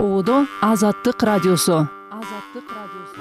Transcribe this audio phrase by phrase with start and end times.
[0.00, 1.86] ободо азаттык радиосу.
[2.10, 3.20] Азаттык радиосу.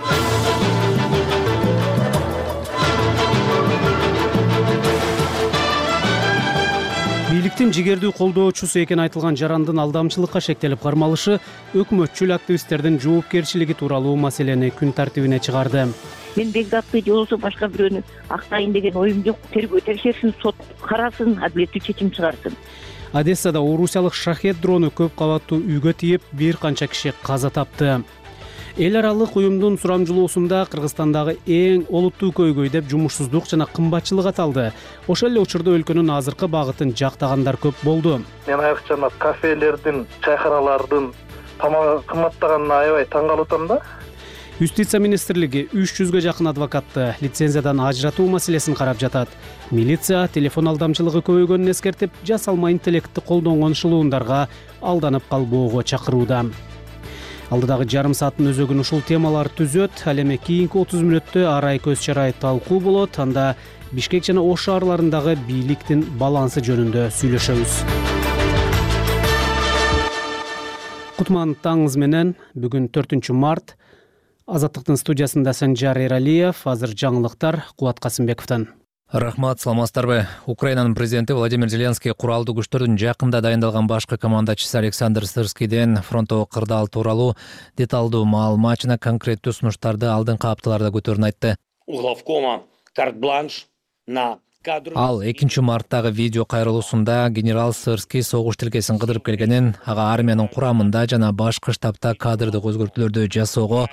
[7.29, 11.41] Бийликтин жигердүү колдоочусу экени айтылган жарандын алдамчылыкка шектелип кармалышы
[11.75, 15.89] өкмөтчүл активисттердин жоопкерчилиги тууралуу маселени күн тартибине чыгарды.
[16.37, 19.37] Мен бекзатты же болбосо башка бирөөнү актайын деген оюм жок.
[19.51, 22.55] Тергөө текшерсин сот карасын адилеттүү чечим чыгарсын
[23.13, 28.03] одессада орусиялык шахет дрону көп кабаттуу үйгө тийип бир канча киши каза тапты.
[28.77, 34.71] Эл аралык уюмдун сурамжылоосунда кыргызстандагы эң олуттуу көйгөй деп жумушсуздук жана кымбатчылык аталды.
[35.07, 38.21] Ошол эле учурда өлкөнүн азыркы багытын жактагандар көп болду.
[38.47, 41.11] Мен айрыкча мына кафелердин чайканалардын
[41.59, 43.81] тамагы кымбаттаганына аябай таң калып атам да
[44.59, 49.29] юстиция министрлиги үч жүзгө жакын адвокатты лицензиядан ажыратуу маселесин карап жатат.
[49.71, 54.49] Милиция телефон алдамчылыгы көбөйгөнүн эскертип жасалма интеллектти колдонгон шылуундарга
[54.81, 56.43] алданып калбоого чакырууда.
[57.49, 62.35] Алдыдагы жарым сааттын өзөгүн ушул темалар түзөт ал эми кийинки отуз мүнөттө арай көз чарай
[62.35, 63.55] талкуу болот анда
[63.95, 67.79] бишкек жана ош шаарларындагы бийликтин балансы жөнүндө сүйлөшөбүз.
[71.15, 73.78] Кутман таңыңыз менен бүгүн төртүнчү март
[74.49, 78.67] азаттыктын студиясында санжар эралиев азыр жаңылыктар кубат касымбековдон
[79.11, 86.45] рахмат саламатсыздарбы украинанын президенти владимир зеленский куралдуу күчтөрдүн жакында дайындалган башкы командачысы александр сырскийден фронттогу
[86.45, 87.35] кырдаал тууралуу
[87.77, 91.55] деталдуу маалымат жана конкреттүү сунуштарды алдыңкы апталарда көтөрүүнү айтты.
[91.87, 92.61] У главкома
[92.93, 93.65] карт бланш
[94.07, 100.49] на кадр ал экинчи марттагы видео кайрылуусунда генерал сырский согуш тилкесин кыдырып келгенин ага армиянын
[100.53, 103.87] курамында жана башкы штабта кадрдык өзгөртүүлөрдү жасоого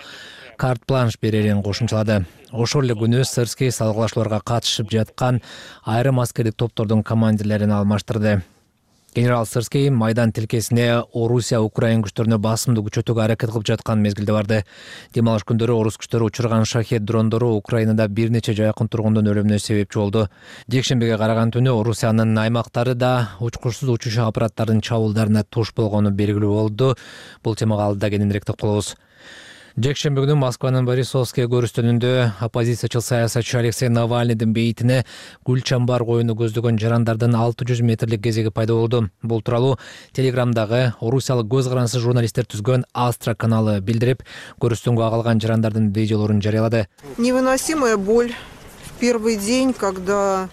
[0.57, 2.25] карт бланш берерин кошумчалады.
[2.53, 5.43] Ошол эле күнү сырский салгылашууларга катышып жаткан
[5.85, 8.43] айрым аскердик топтордун командирлерин алмаштырды.
[9.17, 14.59] Генерал сырский майдан тилкесине орусия украин күчтөрүнө басымды күчөтүүгө аракет кылып жаткан мезгилде барды.
[15.17, 20.03] Дем алыш күндөрү орус күчтөрү учурган шахет дрондору украинада бир нече жакын тургундун өлүмүнө себепчи
[20.03, 20.27] болду.
[20.69, 26.93] Жекшембиге караган түнү орусиянын аймактары да учкучсуз учуучу аппараттардын чабуулдарына туш болгону белгилүү болду.
[27.43, 28.99] Бул темага алдыда кененирээк токтолобуз
[29.77, 32.11] жекшемби күнү москванын борисовский көрүстөнүндө
[32.47, 35.03] оппозициячыл саясатчы алексей навальныйдын бейитине
[35.45, 39.11] гүл чамбар коюуну көздөгөн жарандардын алты жүз метрлик кезеги пайда болду.
[39.21, 39.77] Бул тууралуу
[40.17, 44.25] телеграмдагы орусиялык көз карансыз журналисттер түзгөн астра каналы билдирип
[44.65, 46.87] көрүстөнгө калган жарандардын видеолорун жарыялады.
[47.19, 50.49] Невыносимая боль в первый день когда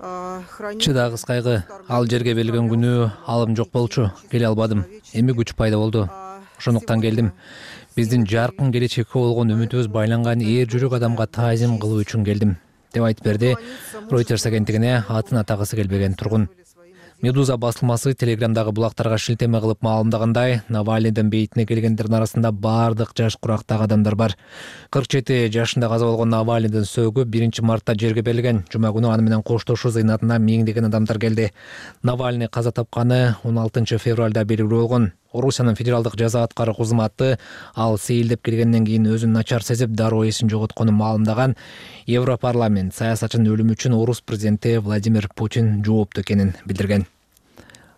[0.00, 1.62] чыдагыс кайгы.
[1.88, 4.12] Ал жерге берилген күнү алым жок болчу.
[4.30, 4.86] Келе албадым.
[5.12, 6.08] Эми күч пайда болду.
[6.56, 7.32] Ошондуктан келдим
[7.96, 12.52] биздин жаркын келечекке болгон үмүтүбүз байланган эр жүрөк адамга таазим кылуу үчүн келдим
[12.92, 13.54] деп айтып берди
[14.10, 16.48] ройтерс агенттигине атын атагысы келбеген тургун.
[17.24, 24.14] Медуза басылмасы телеграмдагы булактарга шилтеме кылып маалымдагандай навальныйдын бейитине келгендердин арасында баардык жаш курактагы адамдар
[24.20, 24.36] бар.
[24.92, 28.66] Кырк жети жашында каза болгон навальныйдын сөөгү биринчи мартта жерге берилген.
[28.68, 31.52] Жума күнү аны менен коштошуу зыйнатына миңдеген адамдар келди.
[32.02, 37.38] Навальный каза тапканы он алтынчы февралда белгилүү болгон орусиянын федералдык жаза аткаруу кызматы
[37.74, 41.56] ал сейилдеп келгенден кийин өзүн начар сезип дароо эсин жоготконун маалымдаган
[42.06, 47.06] европарламент саясатчынын өлүмү үчүн орус президенти владимир путин жооптуу экенин билдирген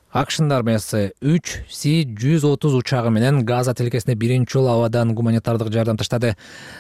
[0.09, 5.99] акшнын армиясы үч си жүз отуз учагы менен газа тилкесине биринчи жолу абадан гуманитардык жардам
[6.01, 6.35] таштады.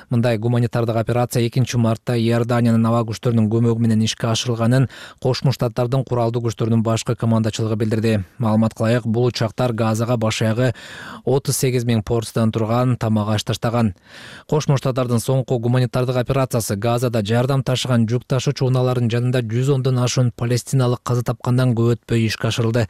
[0.08, 4.88] Мындай гуманитардык операция экинчи мартта иорданиянын аба күчтөрүнүн көмөгү менен ишке ашырылганын
[5.20, 8.24] кошмо штаттардын куралдуу күчтөрүнүн башкы командачылыгы билдирди.
[8.38, 10.72] Маалыматка ылайык бул учактар газага баш аягы
[11.26, 13.92] отуз сегиз миң порциядан турган тамак аш таштаган.
[14.48, 20.32] Кошмо штаттардын соңку гуманитардык операциясы газада жардам ташыган жүк ташуучу унаалардын жанында жүз ондон ашуун
[20.32, 22.88] палестиналык каза тапкандан көп өтпөй ишке ашырылды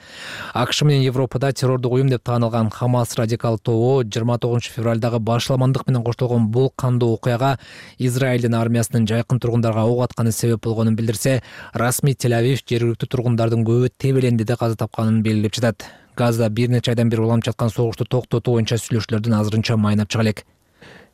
[0.54, 6.02] акш менен европада террордук уюм деп таанылган хамас радикал тобу жыйырма тогузунчу февралдагы башаламандык менен
[6.02, 7.58] коштолгон бул кандуу окуяга
[7.98, 13.90] израилдин армиясынын жайкын тургундарга ок атканы себеп болгонун билдирсе расмий тель авив жергиликтүү тургундардын көбү
[13.98, 15.88] тебелендиде каза тапканын белгилеп жатат.
[16.18, 20.42] Газда бир нече айдан бери уланып жаткан согушту токтотуу боюнча сүйлөшүүлөрдүн азырынча майнап чыга элек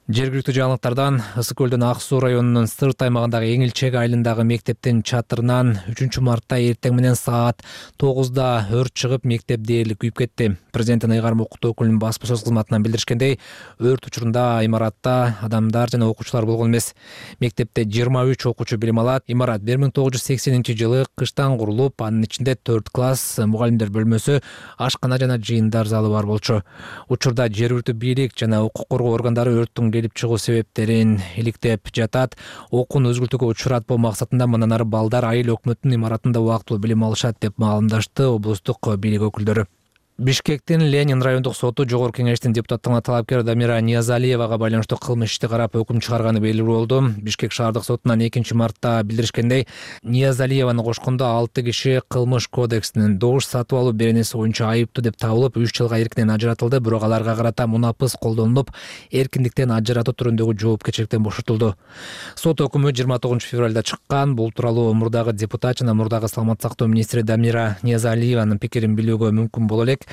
[0.05, 6.59] жергиликтүү жаңылыктардан ысык көлдүн ак суу районунун сырт аймагындагы эңилчек айылындагы мектептин чатырынан үчүнчү мартта
[6.61, 7.63] эртең менен саат
[7.97, 10.51] тогузда өрт чыгып мектеп дээрлик күйүп кетти.
[10.77, 13.39] Президенттин ыйгарым укуктуу өкүлүнүн басма сөз кызматынан билдиришкендей
[13.81, 16.93] өрт учурунда имаратта адамдар жана окуучулар болгон эмес.
[17.41, 19.25] Мектепте жыйырма үч окуучу билим алат.
[19.27, 24.43] Имарат бир миң тогуз жүз сексенинчи жылы кыштан курулуп анын ичинде төрт класс мугалимдер бөлмөсү
[24.77, 26.61] ашкана жана жыйындар залы бар болчу.
[27.09, 32.37] Учурда жергиликтүү бийлик жана укук коргоо органдары өрттүн келип чыгуу себептерин иликтеп жатат.
[32.71, 38.29] Окууну өзгөртүүгө учуратпоо максатында мындан ары балдар айыл өкмөттүн имаратында убактылуу билим алышат деп маалымдашты
[38.35, 39.67] облустук бийлик өкүлдөрү
[40.19, 45.99] бишкектин ленин райондук соту жогорку кеңештин депутаттыгына талапкер дамира ниязалиевага байланыштуу кылмыш ишти карап өкүм
[45.99, 47.01] чыгарганы белгилүү болду.
[47.19, 49.67] Бишкек шаардык сотунан экинчи мартта билдиришкендей
[50.05, 55.75] ниязалиеваны кошкондо алты киши кылмыш кодексинин добуш сатып алуу беренеси боюнча айыптуу деп табылып үч
[55.75, 56.79] жылга эркинен ажыратылды.
[56.79, 58.71] Бирок аларга карата мунапыс колдонулуп
[59.11, 61.75] эркиндиктен ажыратуу түрүндөгү жоопкерчиликтен бошотулду.
[62.37, 64.37] Сот өкүмү жыйырма тогузунчу февралда чыккан.
[64.37, 69.83] Бул тууралуу мурдагы депутат жана мурдагы саламаттык сактоо министри дамира ниязалиеванын пикирин билүүгө мүмкүн боло
[69.83, 70.04] элек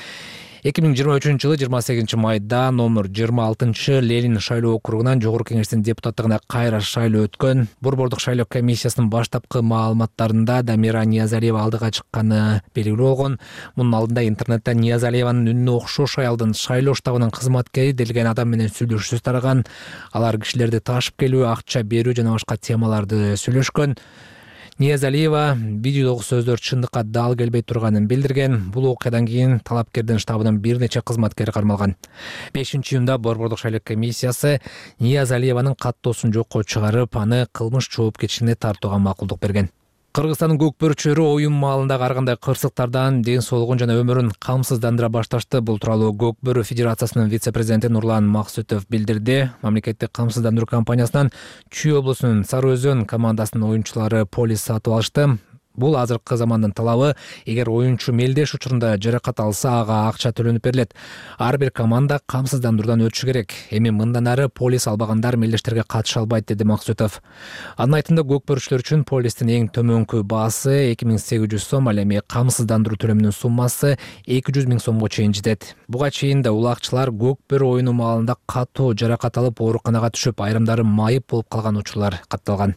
[0.61, 5.55] эки миң жыйырма үчүнчү жылы жыйырма сегизинчи майда номер жыйырма алтынчы ленин шайлоо округунан жогорку
[5.55, 7.65] кеңештин депутаттыгына кайра шайлоо өткөн.
[7.81, 13.39] Борбордук шайлоо комиссиясынын баштапкы маалыматтарында дамира ниязалиева алдыга чыкканы белгилүү болгон.
[13.75, 19.25] Мунун алдында интернетте ниязалиеванын үнүнө окшош аялдын шайлоо штабынын кызматкери делген адам менен сүйлөшүү сөз
[19.25, 19.65] тараган.
[20.13, 23.97] Алар кишилерди ташып келүү акча берүү жана башка темаларды сүйлөшкөн
[24.81, 31.03] ниязалиева видеодогу сөздөр чындыкка дал келбей турганын билдирген бул окуядан кийин талапкердин штабынын бир нече
[31.05, 31.95] кызматкери кармалган.
[32.53, 34.59] Бешинчи июнда борбордук шайлоо комиссиясы
[34.99, 39.69] ниязалиеванын каттоосун жокко чыгарып аны кылмыш жоопкерчилигине тартууга макулдук берген
[40.11, 45.79] кыргызстандын көк бөрүчөлөрү оюн маалындагы ар кандай кырсыктардан ден соолугун жана өмүрүн камсыздандыра башташты бул
[45.79, 49.45] тууралуу көк бөрү федерациясынын вице президенти нурлан максүтов билдирди.
[49.61, 51.31] Мамлекеттик камсыздандыруу компаниясынан
[51.71, 55.29] чүй облусунун сары өзөн командасынын оюнчулары полис сатып алышты
[55.75, 57.15] бул азыркы замандын талабы
[57.45, 60.93] эгер оюнчу мелдеш учурунда жаракат алса ага акча төлөнүп берилет.
[61.37, 63.53] Ар бир команда камсыздандыруудан өтүшү керек.
[63.71, 67.21] Эми мындан ары полис албагандар мелдештерге катыша албайт деди максүтов
[67.77, 72.01] анын айтымында көк бөрүчүлөр үчүн полистин эң төмөнкү баасы эки миң сегиз жүз сом ал
[72.03, 73.95] эми камсыздандыруу төлөмүнүн суммасы
[74.27, 75.75] эки жүз миң сомго чейин жетет.
[75.87, 81.29] Буга чейин да улакчылар көк бөрү оюну маалында катуу жаракат алып ооруканага түшүп айрымдары майып
[81.31, 82.75] болуп калган учурлар катталган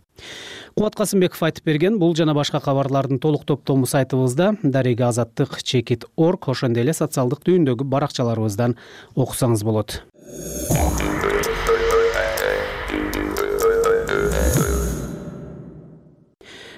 [0.75, 6.49] кубат касымбеков айтып берген бул жана башка кабарлардын толук топтому сайтыбызда дареги азаттык чекит орг
[6.49, 8.77] ошондой эле социалдык түйүндөгү баракчаларыбыздан
[9.15, 10.03] окусаңыз болот.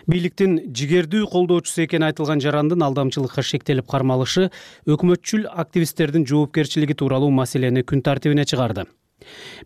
[0.07, 4.53] Бийликтин жигердүү колдоочусу экени айтылган жарандын алдамчылыкка шектелип кармалышы
[4.87, 8.87] өкмөтчүл активисттердин жоопкерчилиги тууралуу маселени күн тартибине чыгарды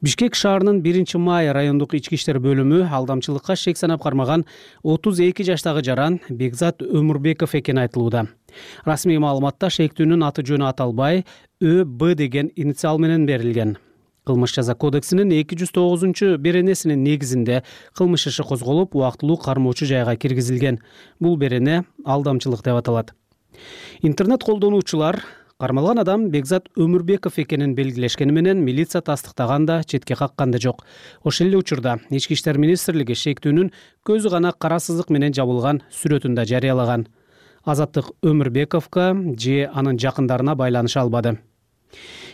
[0.00, 4.44] бишкек шаарынын биринчи май райондук ички иштер бөлүмү алдамчылыкка шек санап кармаган
[4.82, 8.26] отуз эки жаштагы жаран бекзат өмүрбеков экени айтылууда.
[8.84, 11.24] Расмий маалыматта шектүүнүн аты жөнү аталбай
[11.60, 13.76] ө б деген инициал менен берилген.
[14.26, 17.62] Кылмыш жаза кодексинин эки жүз тогузунчу беренесинин негизинде
[17.96, 20.80] кылмыш иши козголуп убактылуу кармоочу жайга киргизилген.
[21.20, 23.14] Бул берене алдамчылык деп аталат.
[24.02, 25.22] Интернет колдонуучулар
[25.60, 30.86] кармалган адам бекзат өмүрбеков экенин белгилешкени менен милиция тастыктаган да четке каккан да жок.
[31.22, 33.70] Ошол эле учурда ички иштер министрлиги шектүүнүн
[34.06, 37.06] көзү гана кара сызык менен жабылган сүрөтүн да жарыялаган.
[37.64, 41.36] Азаттык өмүрбековго же анын жакындарына байланыша албады.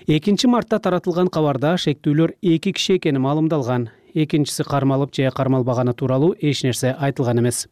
[0.06, 3.88] Экинчи мартта таратылган кабарда шектүүлөр эки киши экени маалымдалган.
[4.14, 7.67] Экинчиси кармалып же кармалбаганы тууралуу эч нерсе айтылган эмес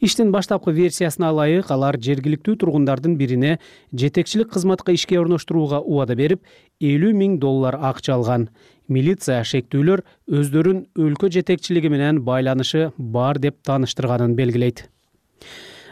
[0.00, 3.58] иштин баштапкы версиясына ылайык алар жергиликтүү тургундардын бирине
[3.92, 6.44] жетекчилик кызматка ишке орноштурууга убада берип
[6.80, 8.48] элүү миң доллар акча алган.
[8.88, 10.02] Милиция шектүүлөр
[10.40, 14.88] өздөрүн өлкө жетекчилиги менен байланышы бар деп тааныштырганын белгилейт.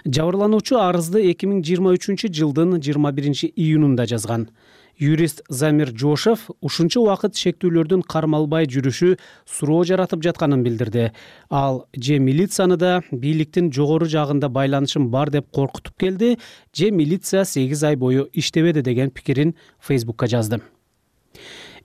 [0.06, 4.48] Жабырлануучу арызды эки миң жыйырма үчүнчү жылдын жыйырма биринчи июнунда жазган
[4.98, 9.14] юрист замир жошев ушунча убакыт шектүүлөрдүн кармалбай жүрүшү
[9.46, 11.12] суроо жаратып жатканын билдирди.
[11.50, 16.38] Ал же милицияны да бийликтин жогору жагында байланышым бар деп коркутуп келди
[16.74, 20.60] же милиция сегиз ай бою иштебеди деген пикирин фейсбукка жазды.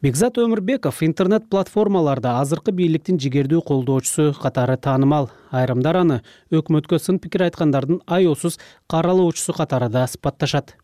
[0.03, 5.29] Бекзат өмүрбеков интернет платформаларда азыркы бийликтин жигердүү колдоочусу катары таанымал.
[5.47, 8.59] Айрымдар аны өкмөткө сын пикир айткандардын аяосуз
[8.91, 10.75] каралоочусу катары да сыпатташат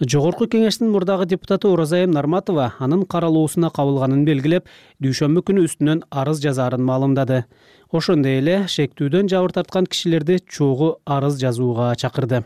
[0.00, 4.66] жогорку кеңештин мурдагы депутаты оразайым нарматова анын каралоосуна кабылганын белгилеп
[5.04, 7.44] дүйшөмбү күнү үстүнөн арыз жазаарын маалымдады.
[7.92, 12.44] Ошондой эле шектүүдөн жабыр тарткан кишилерди чогуу арыз жазууга чакырды.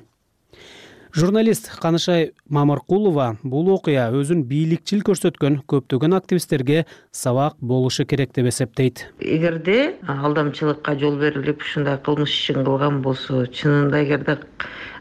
[1.16, 9.06] Журналист канышай мамыркулова бул окуя өзүн бийликчил көрсөткөн көптөгөн активисттерге сабак болушу керек деп эсептейт.
[9.18, 14.36] Эгерде алдамчылыкка жол берилип ушундай кылмыш ишин кылган болсо чынында эгерде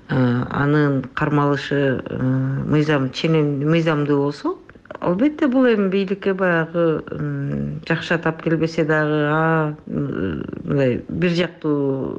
[0.10, 2.22] анын кармалышы э,
[2.66, 4.56] мыйзам ченем мыйзамдуу болсо
[5.00, 7.04] албетте бул эми бийликке баягы
[7.88, 12.18] жакшы атап келбесе дагы мындай бир жактуу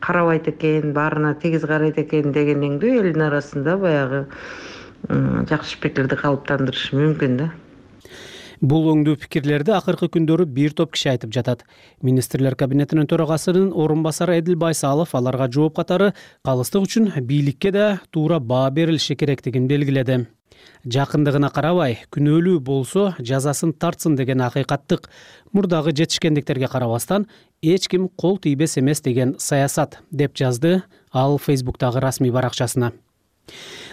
[0.00, 4.24] карабайт экен баарына тегиз карайт экен дегендеңдүү элдин арасында баягы
[5.48, 7.50] жакшы пикирди калыптандырышы мүмкүн да
[8.60, 11.64] бул оңдуу пикирлерди акыркы күндөрү бир топ киши айтып жатат.
[12.02, 16.12] Министрлер кабинетинин төрагасынын орун басары эдил байсалов аларга жооп катары
[16.44, 20.26] калыстык үчүн бийликке да туура баа берилиши керектигин белгиледи.
[20.84, 25.08] Жакындыгына карабай күнөөлүү болсо жазасын тартсын деген акыйкаттык.
[25.52, 27.26] Мурдагы жетишкендиктерге карабастан
[27.62, 30.82] эч ким кол тийбес эмес деген саясат деп жазды
[31.12, 32.92] ал фейсбуктагы расмий баракчасына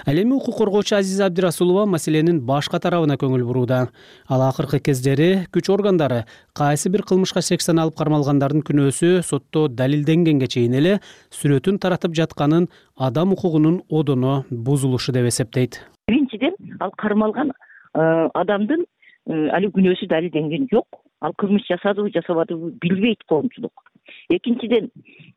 [0.06, 3.90] ал эми укук коргоочу азиза абдирасулова маселенин башка тарабына көңүл бурууда.
[4.30, 6.26] Ал акыркы кездери күч органдары
[6.58, 11.00] кайсы бир кылмышка сексен алып кармалгандардын күнөөсү сотто далилденгенге чейин эле
[11.32, 12.68] сүрөтүн таратып жатканын
[12.98, 15.82] адам укугунун одоно бузулушу деп эсептейт.
[16.08, 18.86] Биринчиден ал кармалган э, адамдын
[19.28, 20.88] э, али күнөөсү далилденген жок.
[21.22, 23.74] Ал кылмыш жасадыбы жасабадыбы билбейт коомчулук.
[24.30, 24.90] Экинчиден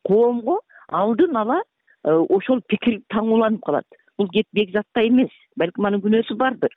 [0.06, 1.60] коомго алдын ала
[2.04, 3.84] э, ошол пикир таңууланып калат
[4.18, 6.70] бул бекзатта эмес балким анын күнөөсү бардыр.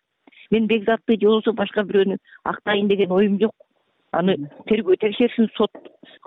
[0.52, 3.56] Мен бекзатты же болбосо башка бирөөнү актайын деген оюм жок.
[4.12, 4.38] Аны
[4.70, 5.72] тергөө текшерсин сот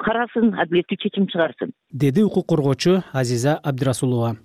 [0.04, 4.36] карасын адилеттүү чечим чыгарсын деди укук коргоочу азиза абдирасулова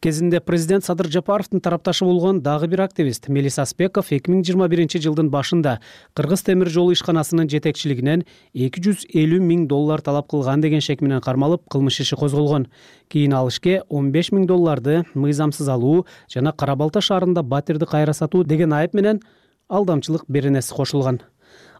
[0.00, 5.00] кезинде президент садыр жапаровдун тарапташы болгон дагы бир активист мелис аспеков эки миң жыйырма биринчи
[5.02, 5.78] жылдын башында
[6.14, 8.24] кыргыз темир жол ишканасынын жетекчилигинен
[8.54, 12.68] эки жүз элүү миң доллар талап кылган деген шек менен кармалып кылмыш иши козголгон.
[13.08, 18.12] Кийин ал ишке он беш миң долларды мыйзамсыз алуу жана кара балта шаарында батирди кайра
[18.12, 19.22] сатуу деген айып менен
[19.68, 21.20] алдамчылык беренеси кошулган.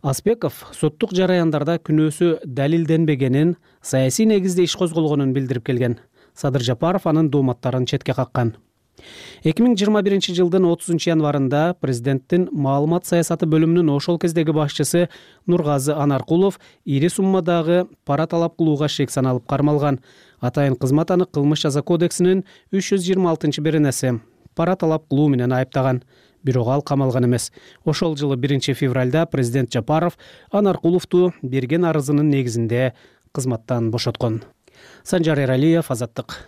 [0.02, 5.98] Аспеков соттук жараяндарда күнөөсү далилденбегенин саясий негизде иш козголгонун билдирип келген
[6.36, 8.54] садыр жапаров анын дооматтарын четке каккан.
[9.44, 15.08] эки миң жыйырма биринчи жылдын отузунчу январында президенттин маалымат саясаты бөлүмүнүн ошол кездеги башчысы
[15.46, 20.00] нургазы анаркулов ири суммадагы пара талап кылууга шек саналып кармалган.
[20.40, 24.18] Атайын кызмат аны кылмыш жаза кодексинин үч жүз жыйырма алтынчы беренеси
[24.54, 26.02] пара талап кылуу менен айыптаган.
[26.42, 27.52] Бирок ал камалган эмес.
[27.84, 30.18] Ошол жылы биринчи февралда президент жапаров
[30.50, 32.94] анаркуловду берген арызынын негизинде
[33.32, 34.42] кызматтан бошоткон
[35.04, 36.40] санжар эралиев азаттык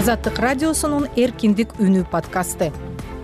[0.00, 2.70] азаттык радиосунун эркиндик үнү подкасты.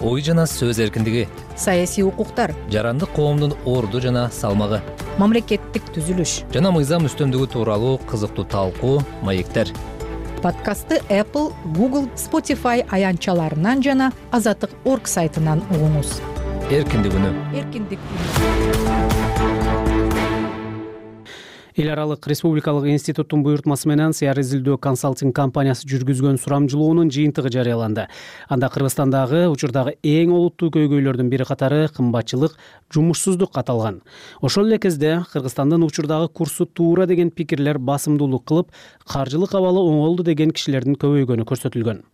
[0.05, 1.23] Ой жана сөз эркиндиги.
[1.57, 2.53] Саясий укуктар.
[2.69, 4.83] Жарандык коомдун орду жана салмагы.
[5.17, 6.43] Мамлекеттик түзүлүш.
[6.53, 9.73] Жана мыйзам үстөмдүгү тууралуу кызыктуу талкуу маектер.
[10.45, 16.21] Подкастты apple google spotify аянтчаларынан жана азаттык орг сайтынан угуңуз.
[16.69, 17.33] Эркиндик үнү.
[17.57, 18.05] Эркиндик
[21.77, 28.07] эл аралык республикалык институттун буйртмасы менен сыяр изилдөө консалтинг компаниясы жүргүзгөн сурамжылоонун жыйынтыгы жарыяланды.
[28.49, 32.57] Анда кыргызстандагы учурдагы эң олуттуу көйгөйлөрдүн бири катары кымбатчылык
[32.89, 34.01] жумушсуздук аталган.
[34.41, 38.73] Ошол эле кезде кыргызстандын учурдагы курсу туура деген пикирлер басымдуулук кылып
[39.05, 42.07] каржылык абалы оңолду деген кишилердин көбөйгөнү көрсөтүлгөн.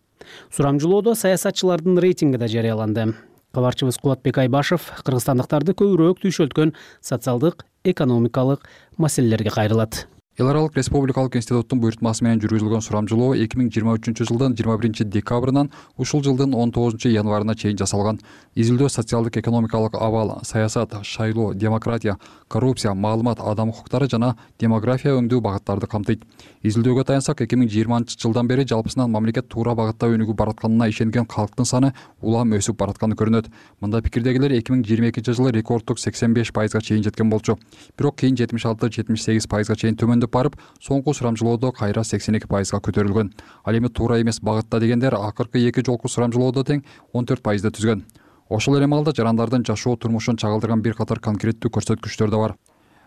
[0.51, 3.13] Сурамжылоодо саясатчылардын рейтинги да жарыяланды
[3.53, 6.73] кабарчыбыз кубатбек айбашев кыргызстандыктарды көбүрөөк түйшөлткөн
[7.05, 8.65] социалдык экономикалык
[8.97, 14.55] маселелерге кайрылат эл аралык республикалык институттун буйртмасы менен жүргүзүлгөн сурамжылоо эки миң жыйырма үчүнчү жылдын
[14.57, 18.17] жыйырма биринчи декабрынан ушул жылдын он тогузунчу январына чейин жасалган.
[18.55, 25.85] Изилдөө социалдык экономикалык абал саясат шайлоо демократия коррупция маалымат адам укуктары жана демография өңдүү багыттарды
[25.85, 26.25] камтыйт.
[26.63, 31.65] Изилдөөгө таянсак эки миң жыйырманчы жылдан бери жалпысынан мамлекет туура багытта өнүгүп баратканына ишенген калктын
[31.65, 33.51] саны улам өсүп баратканы көрүнөт.
[33.81, 37.57] Мында пикирдегилер эки миң жыйырма экинчи жылы рекорддук сексен беш пайызга чейин жеткен болчу.
[37.97, 39.97] Бирок кийин жетимиш алты жетимиш сегиз пайызга чейин
[40.31, 43.31] барып соңку сурамжылоодо кайра сексен эки пайызга көтөрүлгөн.
[43.65, 48.03] Ал эми туура эмес багытта дегендер акыркы эки жолку сурамжылоодо тең он төрт пайызды түзгөн.
[48.49, 52.55] Ошол эле маалда жарандардын жашоо турмушун чагылдырган бир катар конкреттүү көрсөткүчтөр да бар.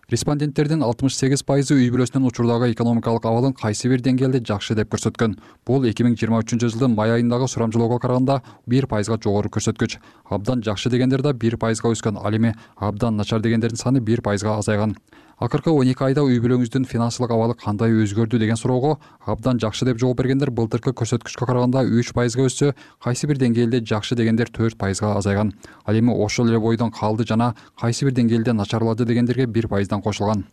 [0.06, 5.35] Респонденттердин алтымыш сегиз пайызы үй бүлөсүнүн учурдагы экономикалык абалын кайсы бир деңгээлде жакшы деп көрсөткөн.
[5.66, 8.37] Бул эки миң жыйырма үчүнчү жылдын май айындагы сурамжылоого караганда
[8.70, 9.99] бир пайызга жогору көрсөткүч.
[10.30, 12.20] Абдан жакшы дегендер да бир пайызга өскөн.
[12.23, 14.94] Ал эми абдан начар дегендердин саны бир пайызга азайган
[15.38, 19.99] акыркы он эки айда үй бүлөңүздүн финансылык абалы кандай өзгөрдү деген суроого абдан жакшы деп
[20.00, 22.73] жооп бергендер былтыркы көрсөткүчкө караганда үч пайызга өссө
[23.05, 25.52] кайсы бир деңгээлде жакшы дегендер төрт пайызга азайган.
[25.85, 30.47] Ал эми ошол эле бойдон калды жана кайсы бир деңгээлде начарлады дегендерге бир пайыздан кошулган.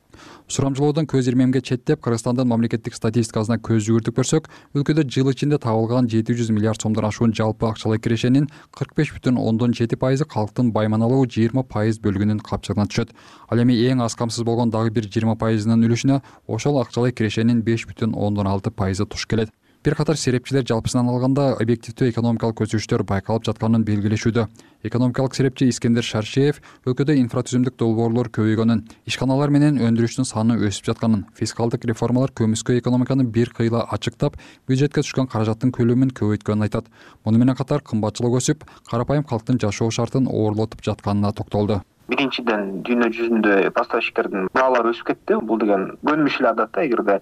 [0.48, 6.36] Сурамжылоодон көз ирмемге четтеп кыргызстандын мамлекеттик статистикасына көз жүгүртүп көрсөк өлкөдө жыл ичинде табылган жети
[6.38, 11.25] жүз миллиард сомдон ашуун жалпы акчалай кирешенин кырк беш бүтүн ондон жети пайызы калктын байманалуу
[11.25, 13.10] жыйырма пайыз бөлүгүнүн капчыгына түшөт.
[13.50, 17.86] Ал эми эң аз камсыз болгон дагы бир жыйырма пайызынын үлүшүнө ошол акчалай кирешенин беш
[17.89, 19.53] бүтүн ондон алты пайызы туш келет.
[19.84, 24.46] Бир катар серепчилер жалпысынан алганда объективдүү экономикалык өзгөрүштөр байкалып жатканын белгилешүүдө.
[24.88, 31.84] Экономикалык серепчи искендер шаршеев өлкөдө инфратүзүмдүк долбоорлор көбөйгөнүн ишканалар менен өндүрүштүн саны өсүп жатканын фискалдык
[31.92, 34.39] реформалар көмүскө экономиканы бир кыйла ачыктап
[34.72, 36.88] бюджетке түшкөн каражаттын көлөмүн көбөйткөнүн айтат.
[37.25, 43.53] Муну менен катар кымбатчылык өсүп карапайым калктын жашоо шартын оорлотуп жатканына токтолду биринчиден дүйнө жүзүндө
[43.74, 45.38] поставщиктердин баалары өсүп кетти.
[45.41, 47.15] Бул деген көнүмүш эле адат да эгерде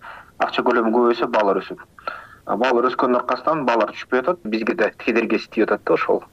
[0.43, 1.79] акча көлөмү көбөйсө баалар өсөт
[2.45, 6.23] баалар өскөнүнүн аркасынан баалар түшпөй атат бизге да кедергиси тийип атат да ошол.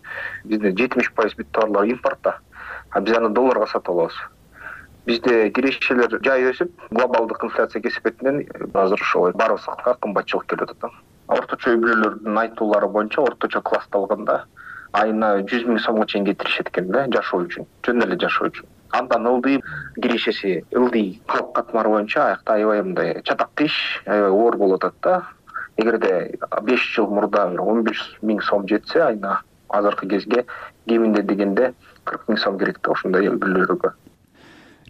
[0.44, 2.34] Бизде жетимиш пайыз бүт товарлар импорт да.
[2.90, 4.16] А биз аны долларга сатып алабыз.
[5.06, 8.42] Бизде кирешелер жай өсүп глобалдык инфляция кесепетинен
[8.74, 10.90] азыр ошол баарыбызга кымбатчылык келип атат да.
[11.28, 14.44] Орточо үй бүлөлөрдүн айтуулары боюнча орточо классты алганда
[15.02, 18.66] айына жүз миң сомго чейин кетиришет экен да жашоо үчүн жөн эле жашоо үчүн.
[18.98, 19.60] Андан ылдый
[20.02, 25.22] кирешеси ылдый калк катмары боюнча аякта аябай мындай чатак иш аябай оор болуп атат да.
[25.76, 30.46] Эгерде беш жыл мурда бир он беш миң сом жетсе айына азыркы кезге
[30.88, 31.72] кеминде дегенде
[32.04, 33.92] кырк миң сом керек да ушундай үй бүлөлөргө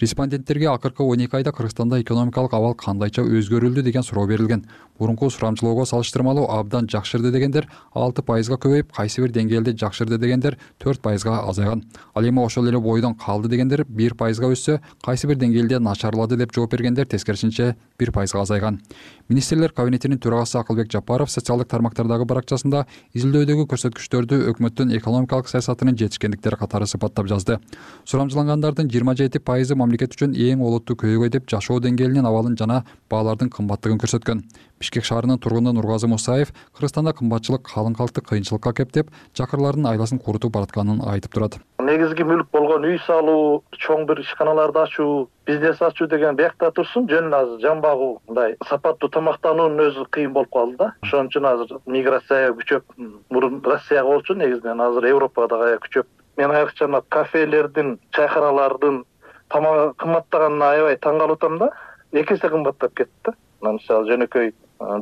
[0.00, 4.66] респонденттерге акыркы он эки айда кыргызстанда экономикалык абал кандайча өзгөрүлдү деген суроо берилген.
[4.98, 11.00] Мурунку сурамжылоого салыштырмалуу абдан жакшырды дегендер алты пайызга көбөйүп кайсы бир деңгээлде жакшырды дегендер төрт
[11.00, 11.84] пайызга азайган.
[12.14, 16.52] Ал эми ошол эле бойдон калды дегендер бир пайызга өссө кайсы бир деңгээлде начарлады деп
[16.52, 18.80] жооп бергендер тескерисинче бир пайызга азайган.
[19.28, 26.86] Министрлер кабинетинин төрагасы акылбек жапаров социалдык тармактардагы баракчасында изилдөөдөгү көрсөткүчтөрдү өкмөттүн экономикалык саясатынын жетишкендиктери катары
[26.86, 27.58] сыпаттап жазды.
[28.04, 33.48] Сурамжылангандардын жыйырма жети пайызы мамлекет үчүн эң олуттуу көйгөй деп жашоо деңгээлинин абалын жана баалардын
[33.48, 34.42] кымбаттыгын көрсөткөн.
[34.78, 41.00] Бишкек шаарынын тургуну нургазы мусаев кыргызстанда кымбатчылык калың калкты кыйынчылыкка кептеп чакырлардын айласын курутуп баратканын
[41.08, 41.56] айтып турат.
[41.80, 47.08] Негизги мүлк болгон үй салуу чоң бир ишканаларды ачуу бизнес ачуу деген биякта турсун.
[47.08, 50.92] Жөн азыр жан багуу мындай сапаттуу тамактануунун өзү кыйын болуп калды да.
[51.02, 52.84] Ошон үчүн азыр миграция күчөп
[53.30, 54.84] мурун россияга болчу негизинен.
[54.84, 56.06] Азыр европага дагы аябай күчөп.
[56.38, 59.02] Мен айрыкча мына кафелердин чайханалардын
[59.52, 61.70] тамагы кымбаттаганына аябай таң калып атам да.
[62.12, 63.10] Эки эсе кымбаттап кетти.
[63.24, 64.52] Да мына мисалы жөнөкөй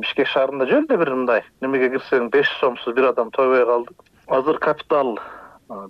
[0.01, 3.93] бишкек шаарында жөн эле бир мындай немеге кирсең беш сомсуз бир адам тойбой калды.
[4.27, 5.17] Азыр капитал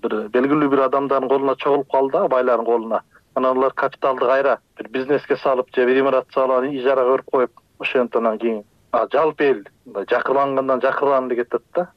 [0.04, 3.02] бир белгилүү бир адамдардын колуна чогулуп калды да байлардын колуна.
[3.36, 7.52] Анан алар капиталды кайра бир бизнеске салып же бир имарат салып анан ижарага берип коюп
[7.80, 8.64] ошентип анан кийин
[9.14, 11.88] жалпы эл мындай жакырлангандан жакырланды кетип атат да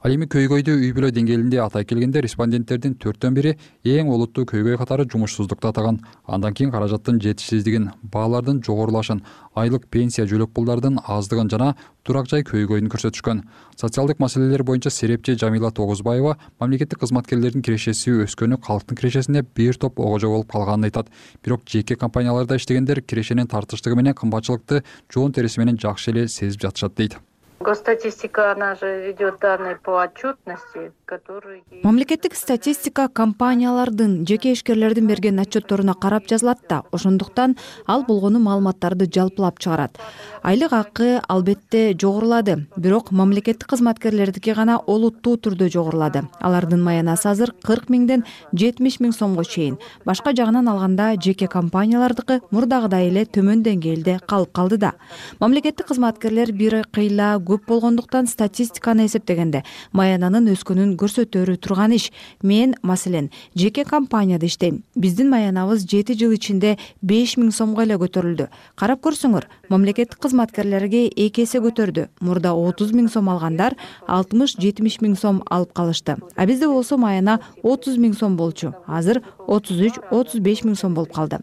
[0.00, 3.50] ал эми көйгөйдү үй бүлө деңгээлинде атай келгенде респонденттердин төрттөн бири
[3.84, 5.98] эң олуттуу көйгөй катары жумушсуздукту атаган.
[6.24, 9.20] Андан кийин каражаттын жетишсиздигин баалардын жогорулашын
[9.60, 13.44] айлык пенсия жөлөк пулдардын аздыгын жана турак жай көйгөйүн көрсөтүшкөн.
[13.76, 20.32] Социалдык маселелер боюнча серепчи жамила тогузбаева мамлекеттик кызматкерлердин кирешеси өскөнү калктын кирешесине бир топ огожо
[20.32, 21.12] болуп калганын айтат.
[21.44, 24.82] Бирок жеке компанияларда иштегендер кирешенин тартыштыгы менен кымбатчылыкты
[25.12, 27.20] жоон териси менен жакшы эле сезип жатышат дейт
[27.60, 35.94] госстатистика она же ведет данные по отчетности которые мамлекеттик статистика компаниялардын жеке ишкерлердин берген отчетторуна
[35.94, 39.98] карап жазылат да ошондуктан ал болгону маалыматтарды жалпылап чыгарат
[40.42, 42.66] айлык акы албетте жогорулады.
[42.76, 46.22] Бирок мамлекеттик кызматкерлердики гана олуттуу түрдө жогорулады.
[46.40, 49.76] Алардын маянасы азыр кырк миңден жетимиш миң сомго чейин.
[50.06, 54.92] Башка жагынан алганда жеке компаниялардыкы мурдагыдай эле төмөн деңгээлде калып калды да.
[55.40, 62.10] Мамлекеттик кызматкерлер бир кыйла көп болгондуктан статистиканы эсептегенде маянанын өскөнүн көрсөтөрү турган иш.
[62.42, 64.82] Мен маселен жеке компанияда иштейм.
[64.96, 68.48] Биздин маянабыз жети жыл ичинде беш миң сомго эле көтөрүлдү.
[68.76, 72.06] Карап көрсөңөр мамлекеттик кызматкерлерге эки эсе көтөрдү.
[72.22, 73.74] Мурда отуз миң сом алгандар
[74.06, 76.16] алтымыш жетимиш миң сом алып калышты.
[76.36, 78.72] А бизде болсо маяна отуз миң сом болчу.
[78.86, 81.40] Азыр отуз үч отуз беш миң сом болуп калды.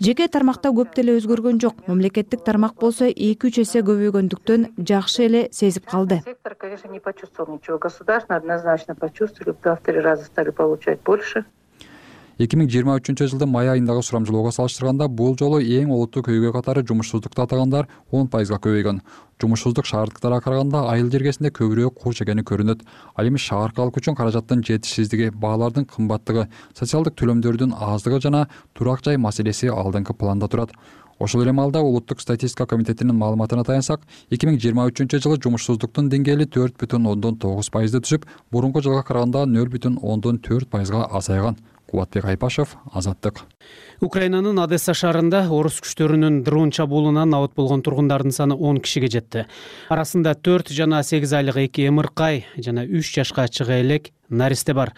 [0.00, 1.80] Жеке тармакта көп деле өзгөргөн жок.
[1.86, 6.20] Мамлекеттик тармак болсо эки үч эсе көбөйгөндүктөн жакшы эле сезип калды.
[6.26, 7.78] Сектор конечно не почувствовал ничего.
[7.78, 11.46] Государственный однозначно почувствовали в два в три раза стали получать больше
[12.38, 16.82] эки миң жыйырма үчүнчү жылдын май айындагы сурамжылоого салыштырганда бул жолу эң олуттуу көйгөй катары
[16.86, 19.00] жумушсуздукту атагандар он пайызга көбөйгөн.
[19.40, 22.82] Жумушсуздук шаардыктарга караганда айыл жергесинде көбүрөөк кур жегени көрүнөт.
[23.14, 29.16] Ал эми шаар калкы үчүн каражаттын жетишсиздиги баалардын кымбаттыгы социалдык төлөмдөрдүн аздыгы жана турак жай
[29.16, 30.70] маселеси алдыңкы планда турат.
[31.18, 36.48] Ошол эле маалда улуттук статистика комитетинин маалыматына таянсак эки миң жыйырма үчүнчү жылы жумушсуздуктун деңгээли
[36.50, 41.54] төрт бүтүн ондон тогуз пайызды түзүп мурунку жылга караганда нөл бүтүн ондон төрт пайызга азайган
[41.94, 43.44] кубатбек айпашев азаттык
[44.02, 49.44] украинанын одесса шаарында орус күчтөрүнүн дрон чабуулунан абот болгон тургундардын саны он кишиге жетти.
[49.88, 54.92] Арасында төрт жана сегиз айлык эки эмыркай жана үч жашка чыга элек наристе бар.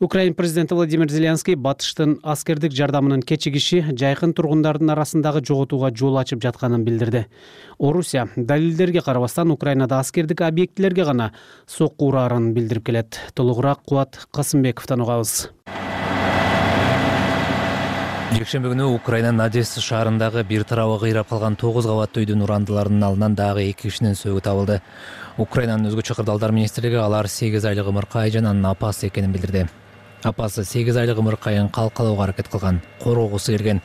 [0.00, 6.84] Украин президенти владимир зеленский батыштын аскердик жардамынын кечигиши жайкын тургундардын арасындагы жоготууга жол ачып жатканын
[6.84, 7.26] билдирди.
[7.78, 11.32] Орусия далилдерге карабастан украинада аскердик объектилерге гана
[11.66, 13.20] сокку ураарын билдирип келет.
[13.34, 15.50] Толугураак кубат касымбековдон угабыз
[18.30, 23.64] жекшемби күнү украинанын одесса шаарындагы бир тарабы кыйрап калган тогуз кабаттуу үйдүн урандыларынын алынан дагы
[23.66, 24.76] эки кишинин сөөгү табылды.
[25.38, 29.66] Украинанын өзгөчө кырдаалдар министрлиги алар сегиз айлык ымыркай жана анын апасы экенин билдирди.
[30.22, 33.82] Апасы сегиз айлык ымыркайын калкалоого аракет кылган коргогусу келген.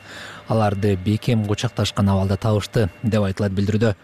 [0.48, 3.96] Аларды бекем кучакташкан абалда табышты деп айтылат билдирүүдө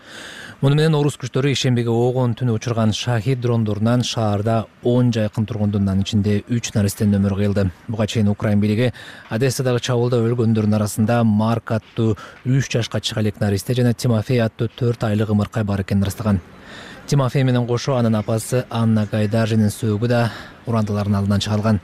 [0.62, 6.05] муну менен орус күчтөрү ишембиге огон түнү учурган шахид дрондорунан шаарда он жайкын тургундун анын
[6.05, 8.92] ичинде үч наристенин өмүрү кыйылды буга чейин украин бийлиги
[9.35, 12.14] одессадагы чабуулда өлгөндөрдүн арасында марк аттуу
[12.46, 16.38] үч жашка чыга элек наристе жана тимофей аттуу төрт айлык ымыркай бар экенин ырастаган
[17.11, 20.29] тимофей менен кошо анын апасы анна гайдажинин сөөгү да
[20.66, 21.83] урандылардын алдынан чыгарылган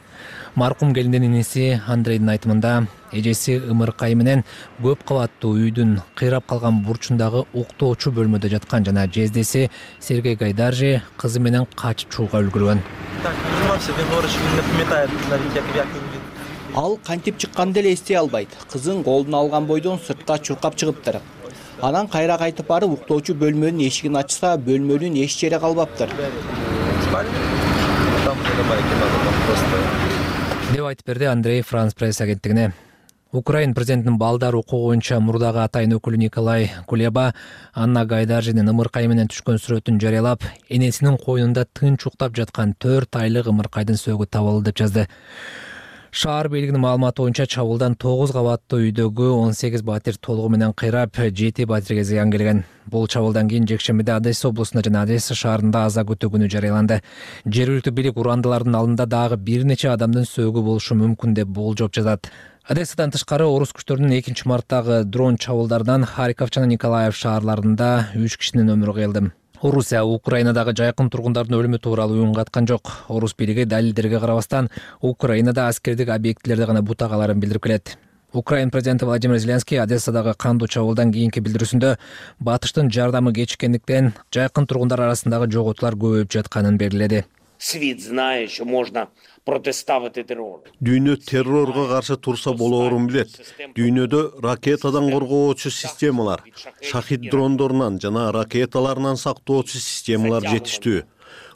[0.58, 2.70] маркум келиндин иниси андрейдин айтымында
[3.18, 4.40] эжеси ымыркай менен
[4.82, 9.68] көп кабаттуу үйдүн кыйрап калган бурчундагы уктоочу бөлмөдө жаткан жана жездеси
[10.00, 10.90] сергей гайдаржи
[11.22, 12.82] кызы менен качып чыгууга үлгүргөн
[16.82, 21.20] ал кантип чыкканын деле эстей албайт кызын колуна алган бойдон сыртка чуркап чыгыптыр
[21.82, 26.10] анан кайра кайтып барып уктоочу бөлмөнүн эшигин ачса бөлмөнүн эч жери калбаптыр
[30.68, 32.72] деп айтып берди андрей франс пресс агенттигине.
[33.32, 37.32] Украин президентинин балдар укугу боюнча мурдагы атайын өкүлү николай кулеба
[37.74, 44.00] анна гайдаржинин ымыркай менен түшкөн сүрөтүн жарыялап энесинин койнунда тынч уктап жаткан төрт айлык ымыркайдын
[44.00, 45.06] сөөгү табылды деп жазды
[46.10, 51.64] шаар бийлигинин маалыматы боюнча чабуулдан тогуз кабаттуу үйдөгү он сегиз батир толугу менен кыйрап жети
[51.64, 52.64] батирге зыян келген.
[52.86, 57.02] Бул чабуулдан кийин жекшембиде одесса облусунда жана одесса шаарында аза күтүү күнү жарыяланды
[57.44, 62.30] жергиликтүү бийлик урандылардын алдында дагы бир нече адамдын сөөгү болушу мүмкүн деп болжоп жатат
[62.68, 68.96] одессадан тышкары орус күчтөрүнүн экинчи марттагы дрон чабуулдарынан харьков жана николаев шаарларында үч кишинин өмүрү
[69.00, 69.28] кыйылды
[69.62, 72.92] орусия украинадагы жайкын тургундардын өлүмү тууралуу үн каткан жок.
[73.08, 74.68] Орус бийлиги далилдерге карабастан
[75.00, 77.98] украинада аскердик объектилерди гана бутагаларын билдирип келет.
[78.32, 81.96] Украин президенти владимир зеленский одессадагы кандуу чабуулдан кийинки билдирүүсүндө
[82.40, 87.24] батыштын жардамы кечиккендиктен жайкын тургундар арасындагы жоготуулар көбөйүп жатканын белгиледи
[87.58, 89.08] свит знает что можно
[89.44, 93.34] противоставить террор дүйнө террорго каршы турса болоорун билет.
[93.74, 96.44] Дүйнөдө ракетадан коргоочу системалар
[96.82, 101.02] шахид дрондорунан жана ракеталарынан сактоочу системалар жетиштүү.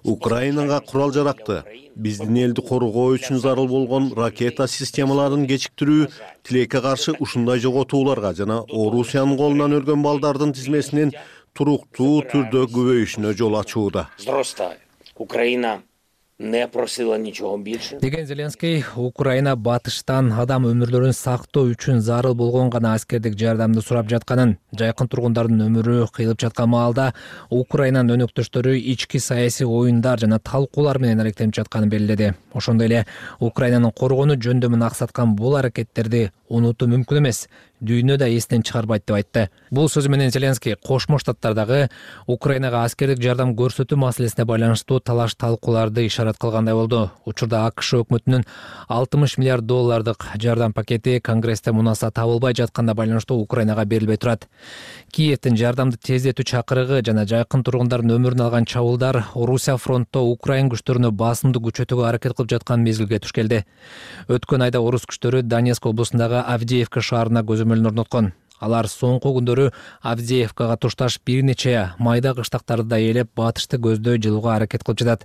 [0.03, 1.63] Украинага курал жаракты.
[1.95, 6.09] Биздин элди коргоо үчүн зарыл болгон ракета системаларын кечиктирүү
[6.43, 11.13] тилекке каршы ушундай жоготууларга жана орусиянын колунан өлгөн балдардын тизмесинин
[11.55, 14.09] туруктуу түрдө көбөйүшүнө жол ачууда.
[15.21, 15.83] Украина
[16.43, 17.99] не просила ничего больше.
[18.01, 24.57] Деген зеленский украина батыштан адам өмүрлөрүн сактоо үчүн зарыл болгон гана аскердик жардамды сурап жатканын
[24.77, 27.13] жайкын тургундардын өмүрү кыйылып жаткан маалда
[27.51, 32.35] украинанын өнөктөштөрү ички саясий оюндар жана талкуулар менен алектенип жатканын белгиледи.
[32.53, 33.07] Ошондой эле
[33.41, 37.47] украинанын коргонуу жөндөмүн аксаткан бул аракеттерди унутуу мүмкүн эмес.
[37.83, 39.49] Дүйнө да эсинен чыгарбайт деп айтты.
[39.75, 41.89] Бул сөзү менен зеленский кошмо штаттардагы
[42.31, 47.11] украинага аскердик жардам көрсөтүү маселесине байланыштуу талаш талкууларды ишарат кылгандай болду.
[47.27, 48.45] Учурда акш өкмөтүнүн
[48.87, 54.47] алтымыш миллиард доллардык жардам пакети конгрессте мунаса табылбай жатканына байланыштуу украинага берилбей турат.
[55.11, 61.59] Киевдин жардамды тездетүү чакырыгы жана жайкын тургундардын өмүрүн алган чабуулдар орусия фронтто украин күчтөрүнө басымды
[61.59, 63.65] күчөтүүгө аракет кылып жаткан мезгилге туш келди.
[64.29, 68.33] Өткөн айда орус күчтөрү донецк облусундагы авдеевка шаарына көзөмөлүн орноткон.
[68.63, 69.71] Алар соңку күндөрү
[70.07, 75.25] авдеевкага тушташ бир нече майда кыштактарды да ээлеп батышты көздөй жылууга аракет кылып жатат.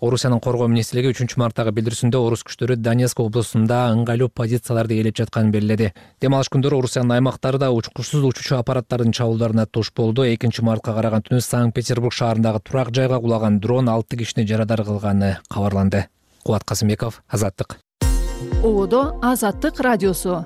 [0.00, 5.92] Орусиянын коргоо министрлиги үчүнчү марттагы билдирүүсүндө орус күчтөрү донецк облусунда ыңгайлуу позицияларды ээлеп жатканын белгиледи.
[6.20, 10.26] Дем алыш күндөрү орусиянын аймактары да учкучсуз учуучу аппараттардын чабуулдарына туш болду.
[10.26, 15.36] Экинчи мартка караган түнү санкт петербург шаарындагы турак жайга кулаган дрон алты кишини жарадар кылганы
[15.48, 16.08] кабарланды.
[16.42, 17.78] Кубат касымбеков азаттык.
[18.64, 20.42] Ободо азаттык радиосу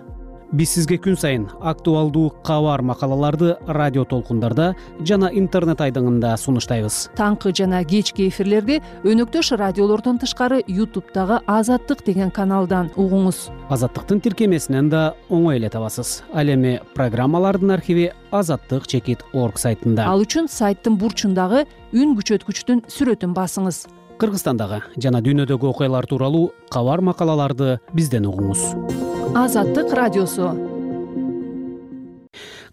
[0.53, 6.99] биз сизге күн сайын актуалдуу кабар макалаларды радио толкундарда жана интернет айдыңында сунуштайбыз.
[7.19, 13.49] Таңкы жана кечки эфирлерди өнөктөш радиолордон тышкары ютубтагы азаттык деген каналдан угуңуз.
[13.71, 20.07] Азаттыктын тиркемесинен да оңой эле табасыз ал эми программалардын архиви азаттык чекит орг сайтында.
[20.07, 23.87] Ал үчүн сайттын бурчундагы үн күчөткүчтүн сүрөтүн басыңыз.
[24.17, 30.76] Кыргызстандагы жана дүйнөдөгү окуялар тууралуу кабар макалаларды бизден угуңуз азаттык радиосу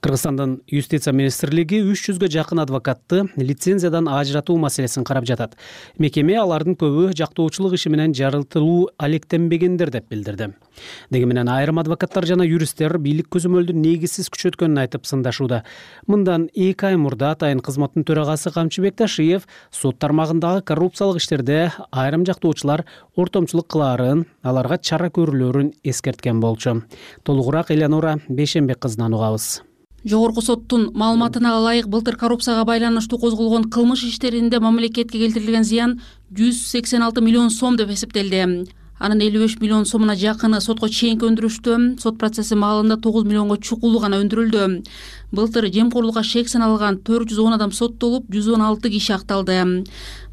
[0.03, 5.55] кыргызстандын юстиция министрлиги үч жүзгө жакын адвокатты лицензиядан ажыратуу маселесин карап жатат.
[5.97, 10.49] Мекеме алардын көбү жактоочулук иши менен жарытылуу алектенбегендер деп билдирди.
[11.09, 15.63] Деги менен айрым адвокаттар жана юристтер бийлик көзөмөлдү негизсиз күчөткөнүн айтып сындашууда.
[16.07, 22.83] Мындан эки ай мурда атайын кызматтын төрагасы камчыбек ташиев сот тармагындагы коррупциялык иштерде айрым жактоочулар
[23.15, 26.81] ортомчулук кылаарын аларга чара көрүлөөрүн эскерткен болчу.
[27.23, 29.61] Толугураак элеонора бейшенбек кызынан угабыз
[30.03, 35.99] жогорку соттун маалыматына ылайык былтыр коррупцияга байланыштуу козголгон кылмыш иштеринде мамлекетке келтирилген зыян
[36.31, 38.67] жүз сексен алты миллион сом деп эсептелди.
[39.03, 43.99] Анын элүү беш миллион сомуна жакыны сотко чейинки өндүрүштө сот процесси маалында тогуз миллионго чукулу
[43.99, 44.83] гана өндүрүлдү.
[45.33, 49.83] Былтыр жемкорлукка шек саналган төрт жүз он адам соттолуп жүз он алты киши акталды.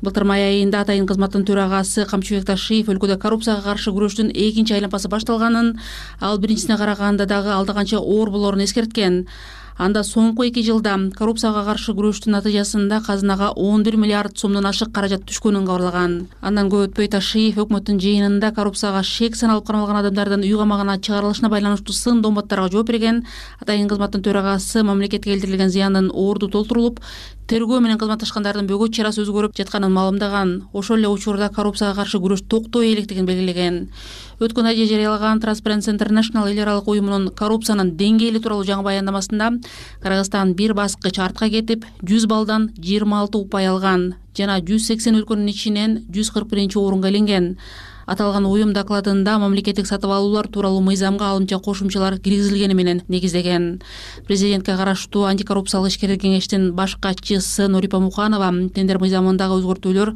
[0.03, 5.79] Былтыр май айында атайын кызматтын төрагасы камчыбек ташиев өлкөдө коррупцияга каршы күрөштүн экинчи айланмасы башталганын
[6.21, 9.25] ал биринчисине караганда дагы алда канча оор болоорун эскерткен
[9.81, 15.25] анда соңку эки жылда коррупцияга каршы күрөштүн натыйжасында казынага он бир миллиард сомдон ашык каражат
[15.25, 16.17] түшкөнүн кабарлаган.
[16.45, 21.97] Андан көп өтпөй ташиев өкмөттүн жыйынында коррупцияга шек саналып каралган адамдардын үй камагына чыгарылышына байланыштуу
[21.97, 23.25] сын доомдотторго жооп берген
[23.65, 27.01] атайын кызматтын төрагасы мамлекетке келтирилген зыяндын орду толтурулуп
[27.51, 32.93] тергөө менен кызматташкандардын бөгөт чарасы өзгөрүп жатканын маалымдаган ошол эле учурда коррупцияга каршы күрөш токтой
[32.93, 33.81] электигин белгилеген.
[34.39, 39.51] Өткөн айда жарыялаган transparency international эл аралык уюмунун коррупциянын деңгээли тууралуу жаңы баяндамасында
[39.99, 45.51] кыргызстан бир баскыч артка кетип жүз баллдан жыйырма алты упай алган жана жүз сексен өлкөнүн
[45.51, 47.57] ичинен жүз кырк биринчи орунга илинген
[48.07, 53.83] аталган уюм докладында мамлекеттик сатып алуулар тууралуу мыйзамга алымча кошумчалар киргизилгени менен негиздеген.
[54.27, 60.15] Президентке караштуу антикоррупциялык ишкерлер кеңештин баш катчысы нурипа муканова тендер мыйзамындагы өзгөртүүлөр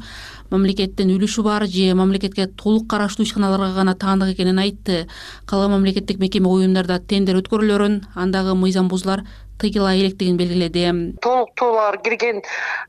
[0.51, 5.07] мамлекеттин үлүшү бар же мамлекетке толук караштуу ишканаларга гана таандык экенин айтты.
[5.45, 9.25] Калган мамлекеттик мекеме уюмдарда тендер өткөрүлөрүн андагы мыйзам бузуулар
[9.59, 11.15] тыйыла электигин белгиледи.
[11.21, 12.41] Толуктоолор кирген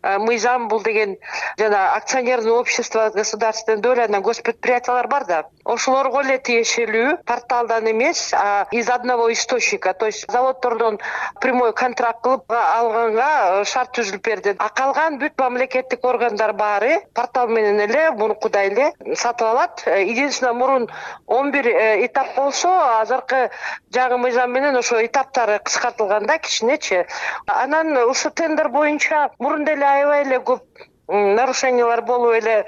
[0.03, 1.17] э, мыйзам бул деген
[1.59, 8.33] жана акционерное общество государственной доли анан гос предприятиялар бар да ошолорго эле тиешелүү порталдан эмес
[8.71, 9.95] из одного источника.
[9.95, 10.99] То есть заводдордон
[11.41, 14.55] прямой контракт кылып алганга э, шарт түзүлүп берди.
[14.59, 19.83] А калган бүт мамлекеттик органдар баары портал менен эле мурункудай эле сатып алат.
[19.87, 20.89] Э, единственное мурун
[21.27, 23.51] он бир этап болсо азыркы
[23.95, 27.07] жаңы мыйзам менен ошо этаптары кыскартылган да кичинечи
[27.47, 30.63] анан ушул тендер боюнча мурун деле аябай эле көп
[31.09, 32.67] нарушениялар болуп эле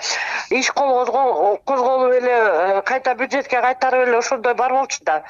[0.51, 5.25] иш козголуп эле э, кайта бюджетке кайтарып эле ошондой бар болчу да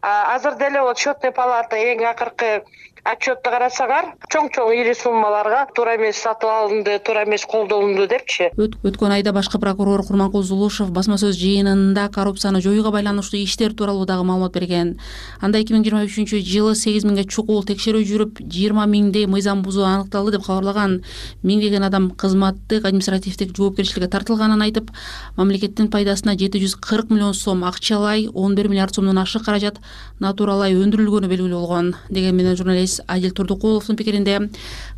[0.00, 2.64] азыр деле вот счетный палата эң акыркы
[3.04, 8.48] отчетту карасаңар чоң чоң ири суммаларга туура эмес сатып алынды туура эмес колдонулду депчи.
[8.56, 14.24] Өткөн айда башкы прокурор курманкул зулушев басма сөз жыйынында коррупцияны жоюуга байланыштуу иштер тууралуу дагы
[14.24, 14.94] маалымат берген.
[15.40, 19.84] Анда эки миң жыйырма үчүнчү жылы сегиз миңге чукул текшерүү жүрүп жыйырма миңдей мыйзам бузуу
[19.84, 21.02] аныкталды деп кабарлаган
[21.44, 24.88] миңдеген адам кызматтык административдик жоопкерчиликке тартылганын айтып
[25.36, 29.80] мамлекеттин пайдасына жети жүз кырк миллион сом акчалай он бир миллиард сомдон ашык каражат
[30.20, 34.50] натуралай өндүрүлгөнү белгилүү болгон дегени менен журналист адил турдукуловдун пикиринде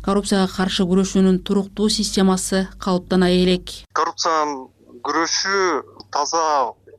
[0.05, 4.67] коррупцияга каршы күрөшүүнүн туруктуу системасы калыптана элек коррупцияга
[5.07, 5.63] күрөшүү
[6.11, 6.43] таза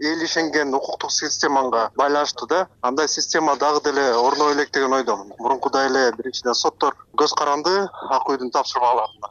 [0.01, 2.69] эл ишенген укуктук системага байланыштуу да.
[2.83, 7.75] Андай система дагы деле орново элек деген ойдомун мурункудай эле биринчиден соттор көз каранды
[8.11, 9.29] ак үйдүн тапшырмаларына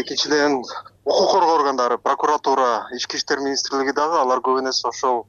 [0.00, 0.62] экинчиден
[1.04, 5.26] укук коргоо органдары прокуратура ички иштер министрлиги дагы алар көбүн эсе ошол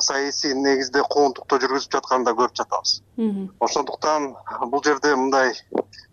[0.00, 3.02] саясий негизде куугунтукту жүргүзүп жатканын да көрүп жатабыз.
[3.60, 4.34] Ошондуктан
[4.70, 5.52] бул жерде мындай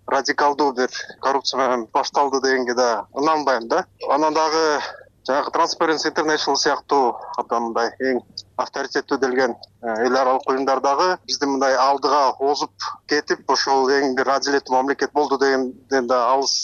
[0.07, 0.89] радикалдуу бир
[1.21, 3.85] коррупция менен башталды дегенге да ынанбайм да.
[4.09, 4.81] Анан дагы
[5.29, 8.21] жанагы transparency international сыяктуу абдан мындай эң
[8.57, 9.53] авторитеттүү делген
[9.83, 12.71] эл аралык уюмдар дагы бизди мындай алдыга озуп
[13.07, 16.55] кетип ошол эң бир адилеттүү мамлекет болду дегенден да алыс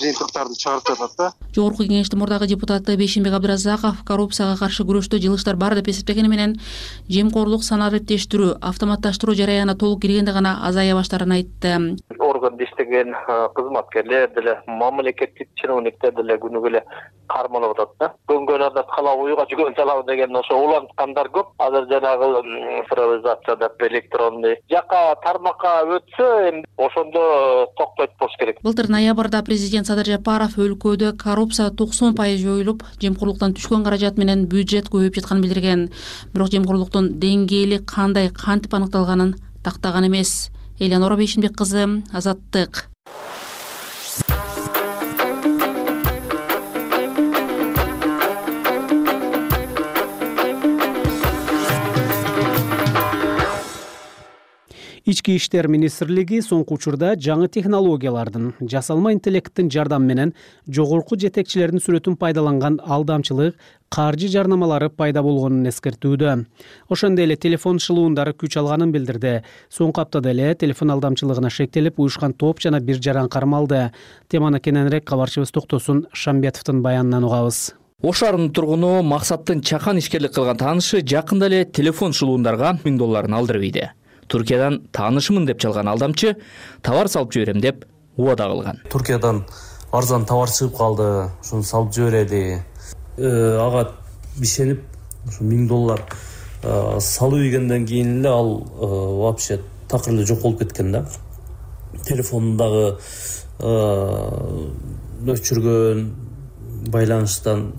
[0.00, 1.32] жыйынтыктарды чыгарып жатат да.
[1.54, 6.58] Жогорку кеңештин мурдагы депутаты бейшенбек абдыразаков коррупцияга каршы күрөштө жылыштар бар деп эсептегени менен
[7.08, 11.74] жемкорлук санариптештирүү автоматташтыруу жараянына толук киргенде гана азая баштаарын айтты.
[12.18, 13.14] Органда иштеген
[13.54, 16.84] кызматкерлер деле мамлекеттик чиновниктер деле күнүгө эле
[17.32, 18.08] кармалып атат да.
[18.28, 21.52] Көнгөн адат калабы уйга жүгөн салабы деген ошо уланткандар көп.
[21.58, 22.42] Азыр жанагы
[22.82, 28.60] цифровизация деп электронный жака тармакка өтсө эми ошондо токтойт болуш керек.
[28.62, 34.88] Былтыр ноябрда президент садыр жапаров өлкөдө коррупция токсон пайыз жоюлуп жемкорлуктан түшкөн каражат менен бюджет
[34.88, 35.82] көбөйүп жатканын билдирген.
[36.32, 40.48] Бирок жемкорлуктун деңгээли кандай кантип аныкталганын тактаган эмес.
[40.80, 42.86] Элеонора бейшенбек кызы азаттык
[55.04, 60.34] ички иштер министрлиги соңку учурда жаңы технологиялардын жасалма интеллекттин жардамы менен
[60.68, 63.56] жогорку жетекчилердин сүрөтүн пайдаланган алдамчылык
[63.92, 66.36] каржы жарнамалары пайда болгонун эскертүүдө.
[66.88, 72.62] Ошондой эле телефон шылуундары күч алганын билдирди соңку аптада эле телефон алдамчылыгына шектелип уюшкан топ
[72.62, 73.90] жана бир жаран кармалды
[74.28, 77.74] теманы кененирээк кабарчыбыз токтосун шамбетовдун баянынан угабыз.
[78.02, 83.68] Ош шаарынын тургуну максаттын чакан ишкерлик кылган таанышы жакында эле телефон шылуундарга миң долларын алдырып
[83.68, 83.90] ийди
[84.32, 86.36] туркиядан таанышымын деп чалган алдамчы
[86.82, 87.84] товар салып жиберем деп
[88.16, 89.44] убада кылган туркиядан
[89.92, 91.08] арзан товар чыгып калды
[91.42, 92.62] ошону салып жибереди
[93.18, 93.90] э, ага
[94.40, 94.80] ишенип
[95.26, 96.00] ушу миң доллар
[96.62, 98.86] э, салып ийгенден кийин эле ал э,
[99.20, 101.04] вообще такыр эле жок болуп кеткен да.
[102.06, 102.96] Телефонун дагы
[105.28, 106.06] өчүргөн
[106.88, 107.72] байланыштан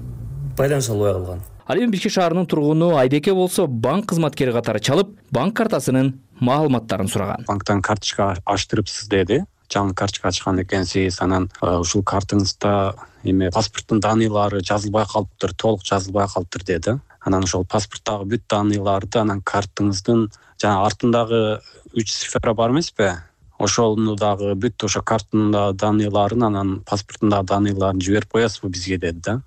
[0.57, 1.41] байланыша албай калган.
[1.65, 6.13] Ал эми бишкек шаарынын тургуну айбеке болсо банк кызматкери катары чалып банк картасынын
[6.43, 7.45] маалыматтарын сураган.
[7.47, 9.43] Банктан карточка ачтырыпсыз деди.
[9.71, 11.21] Жаңы карточка ачкан экенсиз.
[11.21, 16.97] Анан ушул картаңызда эме паспорттун данныйлары жазылбай калыптыр толук жазылбай калыптыр деди.
[17.23, 20.27] Анан ошол паспорттагы бүт данныйларды анан картыңыздын
[20.61, 21.41] жанагы артындагы
[21.95, 23.13] үч цифра бар эмеспи?
[23.57, 29.41] Ошону дагы бүт ошо карттын данныйларын анан паспорттундагы данныйларын жиберип коесузбу бизге деди да.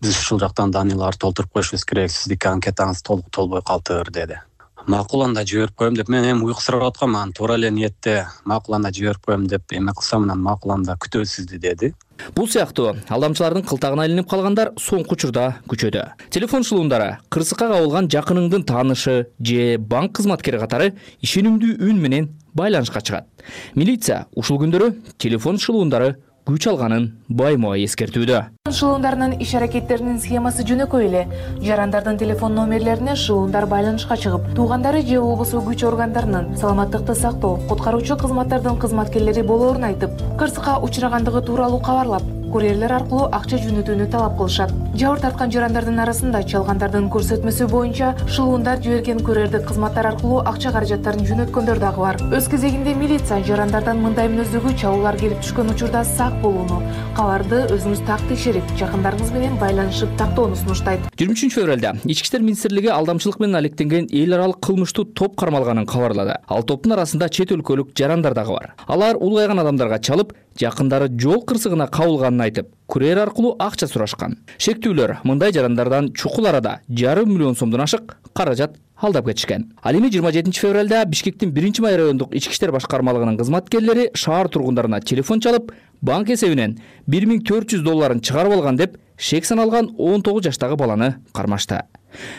[0.00, 2.10] Биз ушул жактан данныйларды толтуруп коюшубуз керек.
[2.10, 4.42] Сиздики анкетаңыз толук толбой калыптыр деди
[4.86, 8.92] макул анда жиберип коем деп мен эми уйкусурап аткам анан туура эле ниетте макул анда
[8.92, 11.92] жиберип коем деп эме кылсам анан макул анда күтөбүз сизди деди.
[12.34, 19.16] Бул сыяктуу алдамчылардын кылтагына илинип калгандар соңку учурда күчөдө телефон шылуундары кырсыкка кабылган жакыныңдын таанышы
[19.40, 23.26] же банк кызматкери катары ишенимдүү үн менен байланышка чыгат.
[23.74, 26.16] Милиция ушул күндөрү телефон шылуундары
[26.48, 28.38] күч алганын байма бай эскертүүдө.
[28.66, 31.22] Шылуундарынын иш аракеттеринин схемасы жөнөкөй эле.
[31.62, 38.78] Жарандардын телефон номерлерине шылуундар байланышка чыгып туугандары же болбосо күч органдарынын саламаттыкты сактоо куткаруучу кызматтардын
[38.82, 44.72] кызматкерлери болоорун айтып кырсыкка учурагандыгы тууралуу кабарлап курьерлер аркылуу акча жөнөтүүнү талап кылышат.
[44.92, 51.80] Жабыр тарткан жарандардын арасында чалгандардын көрсөтмөсү боюнча шылуундар жиберген курьердик кызматтар аркылуу акча каражаттарын жөнөткөндөр
[51.80, 52.20] дагы бар.
[52.36, 56.82] Өз кезегинде милиция жарандардан мындай мүнөздөгү чалуулар келип түшкөн учурда сак болууну
[57.16, 61.08] кабарды өзүңүз так текшерип жакындарыңыз менен байланышып тактоону сунуштайт.
[61.16, 66.38] Жыйырма үчүнчү февралда ички иштер министрлиги алдамчылык менен алектенген эл аралык кылмыштуу топ кармалганын кабарлады.
[66.48, 68.72] Ал топтун арасында чет өлкөлүк жарандар дагы бар.
[68.86, 74.38] Алар улгайган адамдарга чалып жакындары жол кырсыгына кабылганын айтып курьер аркылуу акча сурашкан.
[74.58, 79.72] Шектүүлөр мындай жарандардан чукул арада жарым миллион сомдон ашык каражат алдап кетишкен.
[79.82, 85.00] Ал эми жыйырма жетинчи февралда бишкектин биринчи май райондук ички иштер башкармалыгынын кызматкерлери шаар тургундарына
[85.00, 90.22] телефон чалып банк эсебинен бир миң төрт жүз долларын чыгарып алган деп шек саналган он
[90.22, 91.82] тогуз жаштагы баланы кармашты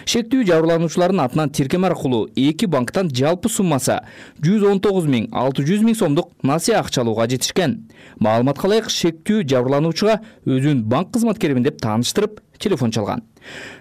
[0.05, 3.99] шектүү жабырлануучулардын атынан тиркеме аркылуу эки банктан жалпы суммасы
[4.43, 7.89] жүз он тогуз миң алты жүз миң сомдук насыя акча алууга жетишкен.
[8.19, 13.23] Маалыматка ылайык шектүү жабырлануучуга өзүн банк кызматкеримин деп тааныштырып телефон чалган.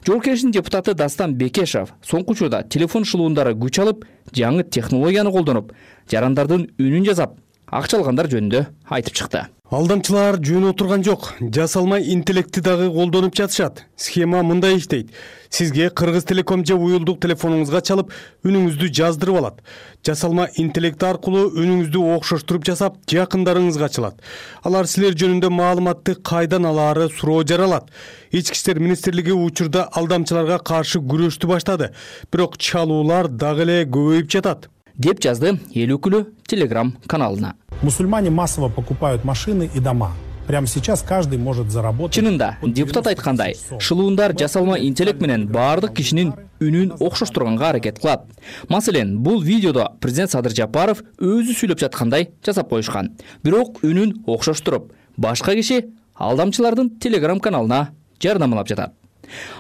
[0.07, 5.73] Жогорку кеңештин депутаты дастан бекешов соңку учурда телефон шылуундары күч алып жаңы технологияны колдонуп
[6.11, 7.37] жарандардын үнүн жасап
[7.71, 11.31] акча алгандар жөнүндө айтып чыкты алдамчылар жөн отурган жок.
[11.41, 13.87] Жасалма интеллектти дагы колдонуп жатышат.
[13.97, 15.09] Схема мындай иштейт.
[15.49, 18.13] Сизге кыргыз телеком же уюлдук телефонуңузга чалып
[18.45, 19.63] үнүңүздү жаздырып алат.
[20.05, 24.21] Жасалма интеллект аркылуу үнүңүздү окшоштуруп жасап жакындарыңызга чалат
[24.63, 27.89] алар силер жөнүндө маалыматты кайдан алаары суроо жаралат.
[28.31, 31.95] Ички иштер министрлиги учурда алдамчыларга каршы күрөштү баштады.
[32.31, 37.55] Бирок чалуулар дагы эле көбөйүп жатат деп жазды эл өкүлү телеграм каналына.
[37.83, 40.13] Мусульмане массово покупают машины и дома.
[40.47, 46.97] Прямо сейчас каждый может заработать чынында депутат айткандай шылуундар жасалма интеллект менен баардык кишинин үнүн
[46.99, 48.25] окшоштурганга аракет кылат.
[48.69, 53.13] Маселен бул видеодо президент садыр жапаров өзү сүйлөп жаткандай жасап коюшкан.
[53.45, 58.95] Бирок үнүн окшоштуруп башка киши алдамчылардын телеграм каналына жарнамалап жатат.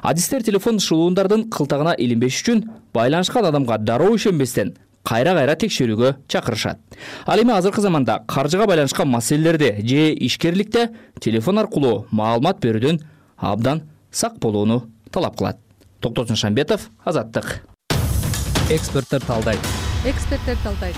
[0.02, 6.78] Адистер телефон шылуундардын кылтагына илинбеш үчүн байланышкан адамга дароо ишенбестен кайра кайра текшерүүгө чакырышат.
[7.26, 13.00] Ал эми азыркы заманда каржыга байланышкан маселелерде же ишкерликте телефон аркылуу маалымат берүүдөн
[13.36, 15.58] абдан сак болууну талап кылат.
[16.00, 17.62] Токтосун шамбетов азаттык.
[18.70, 19.60] Эксперттер талдайт
[20.02, 20.96] эксперттер талдайт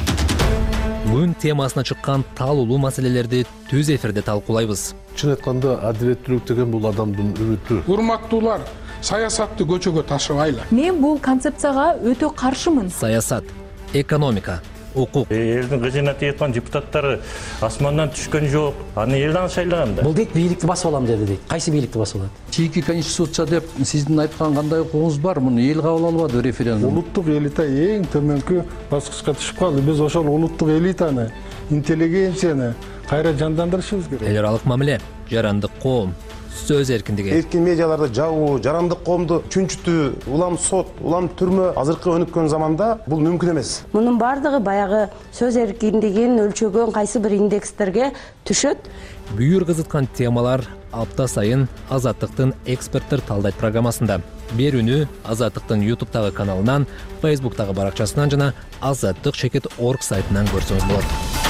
[1.04, 4.94] күн темасына чыккан талуулуу маселелерди түз эфирде талкуулайбыз.
[5.18, 7.82] Чын айтканда адилеттүүлүк деген бул адамдын үмүтү.
[7.90, 8.64] Урматтуулар
[9.04, 12.88] саясатты көчөгө ташыбайлы мен бул концепцияга өтө каршымын.
[12.88, 13.44] Саясат
[13.94, 14.60] экономика
[14.94, 15.30] укук.
[15.30, 17.20] Элдин кыжыгына тийип аткан депутаттары
[17.60, 18.74] асмандан түшкөн жок.
[18.94, 22.20] Аны эл аны шайлаган да бул дейт бийликти басып алам деди дейт кайсы бийликти басып
[22.20, 22.30] алат?
[22.50, 25.40] Чийинки конституция деп сиздин айткан кандай укугуңуз бар?
[25.40, 26.92] Муну эл кабыл албады референдум.
[26.92, 29.82] Улуттук элита эң төмөнкү баскычка түшүп калды.
[29.82, 31.32] Биз ошол улуттук элитаны
[31.70, 32.74] интеллигенцияны
[33.08, 34.28] кайра жандандырышыбыз керек.
[34.28, 35.00] Эл аралык мамиле
[35.34, 36.14] жарандык коом.
[36.54, 37.32] Сөз эркиндиги.
[37.34, 43.56] Эркин медиаларды жабуу жарандык коомду чүнчүтүү улам сот улам түрмө азыркы өнүккөн заманда бул мүмкүн
[43.56, 43.72] эмес.
[43.92, 45.02] Мунун баардыгы баягы
[45.34, 48.12] сөз эркиндигин өлчөгөн кайсы бир индекстерге
[48.46, 48.86] түшөт?
[49.34, 50.62] Бүйүр кызыткан темалар
[50.94, 54.20] апта сайын азаттыктын эксперттер талдайт программасында.
[54.54, 56.86] Берүүнү азаттыктын ютубтагы каналынан
[57.24, 61.43] фейсбуктагы баракчасынан жана азаттык чекит орг сайтынан көрсөңүз болот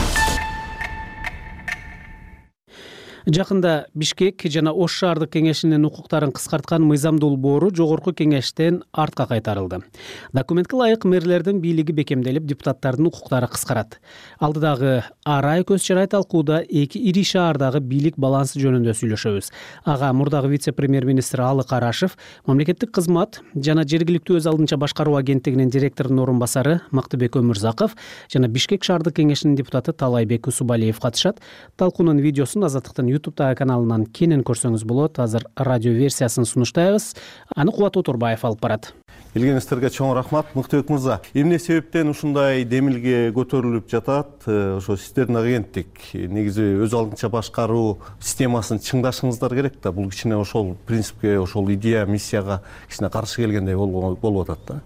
[3.26, 9.80] жакында бишкек жана ош шаардык кеңешинин укуктарын кыскарткан мыйзамдуу бору жогорку кеңештен артка кайтарылды.
[10.32, 13.98] Документке ылайык мэрлердин бийлиги бекемделип депутаттардын укуктары кыскарат.
[14.38, 19.50] Алдыдагы ар ай көз чарай талкууда эки ири шаардагы бийлик балансы жөнүндө сүйлөшөбүз.
[19.84, 25.70] Ага мурдагы вице премьер министр алык арашев мамлекеттик кызмат жана жергиликтүү өз алдынча башкаруу агенттигинин
[25.70, 27.96] директорунун орун басары мактыбек өмүрзаков
[28.28, 31.40] жана бишкек шаардык кеңешинин депутаты таалайбек усубалиев катышат.
[31.76, 35.18] Талкуунун видеосун азаттыктын ютубтагы каналынан кенен көрсөңүз болот.
[35.22, 37.14] Азыр радио версиясын сунуштайбыз.
[37.56, 38.92] Аны кубат отурбаев алып барат.
[39.34, 44.46] Келгениңиздерге чоң рахмат мыктыбек мырза эмне себептен ушундай демилге көтөрүлүп жатат?
[44.46, 49.90] Э, ошо сиздердин агенттик негизи өз алдынча башкаруу системасын чыңдашыңыздар керек да.
[49.90, 54.80] Бул кичине ошол принципке ошол идея миссияга кичине каршы келгендей болуп атат да.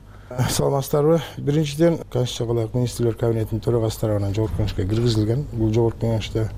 [0.48, 5.46] Саламатсыздарбы биринчиден конституцияга ылайык министрлер кабинетинин төрагасы тарабынан жогорку кеңешке киргизилген.
[5.52, 6.50] Бул жогорку кеңеште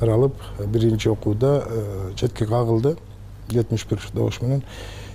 [0.00, 0.34] каралып
[0.66, 2.96] биринчи окууда э, четке кагылды.
[3.50, 4.62] Жетимиш бир добуш менен.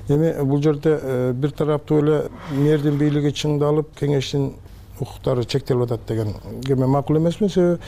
[0.08, 4.54] Эми бул жерде э, бир тараптуу эле мэрдин бийлиги чыңдалып кеңештин
[5.00, 6.36] укуктары чектелип атат деген
[6.68, 7.50] эме макул эмесмин.
[7.50, 7.80] Себеби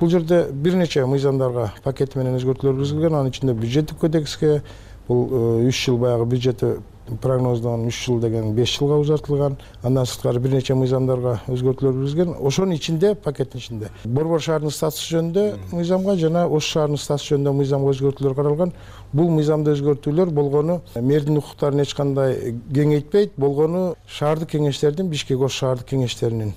[0.00, 3.14] бул жерде бир нече мыйзамдарга пакети менен өзгөртүүлөр киргизилген.
[3.14, 4.62] Анын ичинде бюджеттик кодекске
[5.08, 6.76] бул э, үч жыл баягы бюджети
[7.18, 9.56] прогноздон үч жыл деген беш жылга узартылган.
[9.82, 13.90] Андан сырткары бир нече мыйзамдарга өзгөртүүлөр киргизген ошонун ичинде пакеттин ичинде.
[14.04, 18.72] Борбор шаарынын статусу жөнүндө мыйзамга жана ош шаарынын статусу жөнүндө мыйзамга өзгөртүүлөр каралган.
[19.12, 23.32] Бул мыйзамда өзгөртүүлөр болгону мэрдин укуктарын эч кандай кеңейтпейт.
[23.36, 26.54] Болгону шаардык кеңештердин бишкек ош шаардык кеңештеринин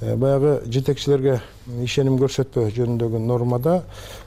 [0.00, 1.40] баягы жетекчилерге
[1.82, 3.80] ишеним көрсөтпөө жөнүндөгү нормада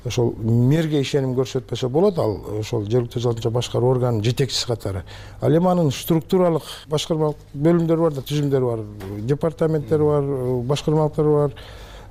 [0.06, 5.06] ошол мэрге ишеним көрсөтпөсө болот ал ошол жергиликтүү өз башкаруу органынын жетекчиси катары.
[5.40, 8.84] Ал эми анын структуралык башкармалык бөлүмдөрү бар да түзүмдөрү бар
[9.32, 10.28] департаменттери бар
[10.68, 11.56] башкармалыктары бар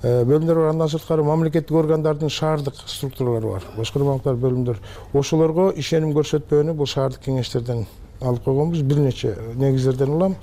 [0.03, 0.73] э, бөлүмдөр бар.
[0.73, 4.81] Андан сырткары мамлекеттик органдардын шаардык структуралары бар башкармалыктар бөлүмдөр
[5.13, 7.85] ошолорго ишеним көрсөтпөөнү бул шаардык кеңештерден
[8.21, 8.83] алып койгонбуз.
[8.83, 10.37] Бир нече негиздерден улам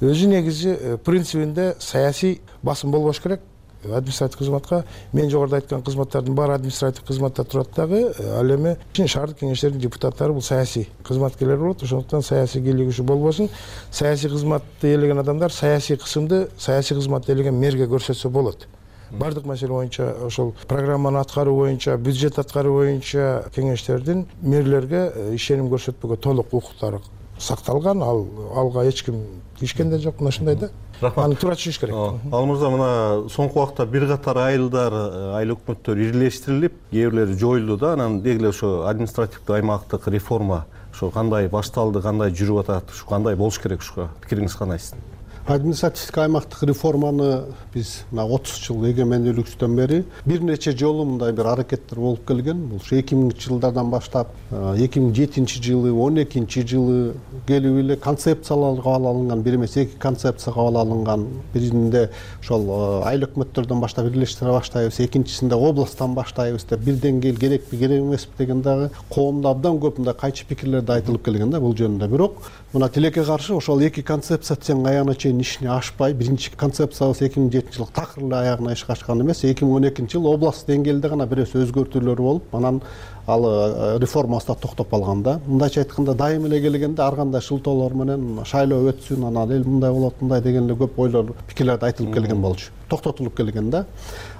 [0.00, 3.40] өзү негизи э, принцибинде саясий басым болбош керек.
[3.84, 9.38] Административдик кызматка мен жогоруда айткан кызматтардын баары административдик кызматта турат дагы э, ал эми шаардык
[9.38, 11.82] кеңештердин депутаттары бул саясий кызматкерлер болот.
[11.82, 13.48] Ошондуктан саясий кийлигишүү болбосун.
[13.90, 18.66] Саясий кызматты ээлеген адамдар саясий кысымды саясий кызматты ээлеген мэрге көрсөтсө болот.
[19.10, 26.16] Баардык маселе боюнча ошол программаны аткаруу боюнча бюджет аткаруу боюнча кеңештердин мэрлерге э, ишеним көрсөтпөгө
[26.16, 27.00] толук укуктары
[27.38, 29.22] сакталган ал алга эч ким
[29.58, 30.70] тийишкен да жок мына ушундай да.
[31.00, 31.26] Рахмат.
[31.26, 31.94] Аны туура түшүнүш керек.
[32.32, 37.76] Ал мырза мына соңку убакта бир катар айылдар э, айыл өкмөттөр ирилештирилип кээ бирлери жоюлду
[37.76, 37.92] да.
[37.92, 40.64] Анан деги эле ошо административдүү аймактык реформа
[40.94, 45.15] ошо кандай башталды кандай жүрүп атат ушу кандай болуш керек ушуга пикириңиз кандай сиздин
[45.46, 47.44] административдик аймактык реформаны
[47.74, 52.64] биз мына отуз жыл эгемендүүлүгүбүздөн бери бир нече жолу мындай бир аракеттер болуп келген.
[52.66, 57.14] Бул ушу эки миңинчи жылдардан баштап эки миң жетинчи жылы он экинчи жылы
[57.46, 63.80] келип эле концепциялар кабыл алынган бир эмес эки концепция кабыл алынган биринде ошол айыл өкмөттөрдөн
[63.80, 69.54] баштап ирилештире баштайбыз экинчисинде областтан баштайбыз деп бир деңгээл керекпи керек эмеспи деген дагы коомдо
[69.54, 72.08] абдан көп мындай кайчы пикирлер да айтылып келген да бул жөнүндө.
[72.08, 72.42] Бирок
[72.72, 77.50] мына тилекке каршы ошол эки концепция тең аягына чейин ишине ашпай биринчи концепциябыз эки миң
[77.52, 79.44] жетинчи жылы такыр эле аягына ишке ашкан эмес.
[79.44, 82.80] эки миң он экинчи жылы областтык деңгээлде гана бир нерсе өзгөртүүлөр болуп анан
[83.26, 85.40] ал э, реформабыз да токтоп калган да.
[85.46, 90.20] Мындайча айтканда дайыма эле келгенде ар кандай шылтоолор менен шайлоо өтсүн анан эл мындай болот
[90.20, 92.70] мындай деген эле көп ойлор пикирлерди айтылып келген болчу.
[92.88, 93.86] Токтотулуп келген да.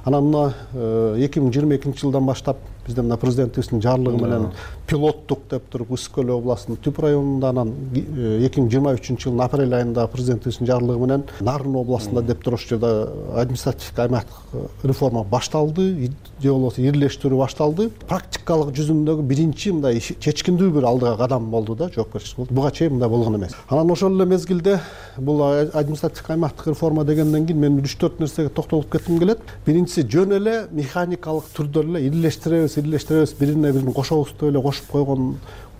[0.05, 4.49] Анан мына э, эки миң жыйырма экинчи жылдан баштап бизде мына президентибиздин жарлыгы менен
[4.87, 9.45] пилоттук деп туруп ысык көл областынын түп районунда анан э, эки миң жыйырма үчүнчү жылдын
[9.47, 12.93] апрель айында президентибиздин жарлыгы менен нарын областында деп туруп ошол жерде
[13.41, 16.11] административдик аймактык реформа башталды
[16.43, 17.89] же болбосо ирилештирүү башталды.
[18.09, 22.55] Практикалык жүзүндөгү биринчи мындай чечкиндүү бир алдыга кадам болду да жоопкерчилик болду.
[22.55, 23.55] Буга чейин мындай болгон эмес.
[23.69, 24.79] Анан ошол эле мезгилде
[25.17, 29.41] бул административдик аймактык реформа дегенден кийин мен үч төрт нерсеге токтолуп кетким келет.
[29.67, 35.37] Биринчиси жөн эле механикалык түрдө эле ирилештиребиз ирилештиребиз бирине бирин кошобуз деп эле кошуп койгонго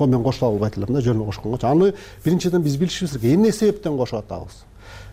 [0.07, 1.95] мен кошула албайт элем да жөн эле кошконгочу аны
[2.25, 4.65] биринчиден биз билишибиз керек эмне себептен кошуп атабыз?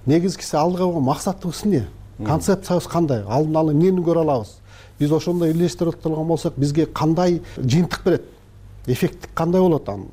[0.05, 1.87] Негизгиси алдыга койгон максатыбыз эмне
[2.25, 3.23] концепциябыз кандай?
[3.27, 4.57] Алдын ала эмнени көрө алабыз?
[4.99, 5.53] Биз ошондой
[6.01, 8.23] турган болсок бизге кандай жыйынтык берет?
[8.85, 10.07] Эффекти кандай болот анын?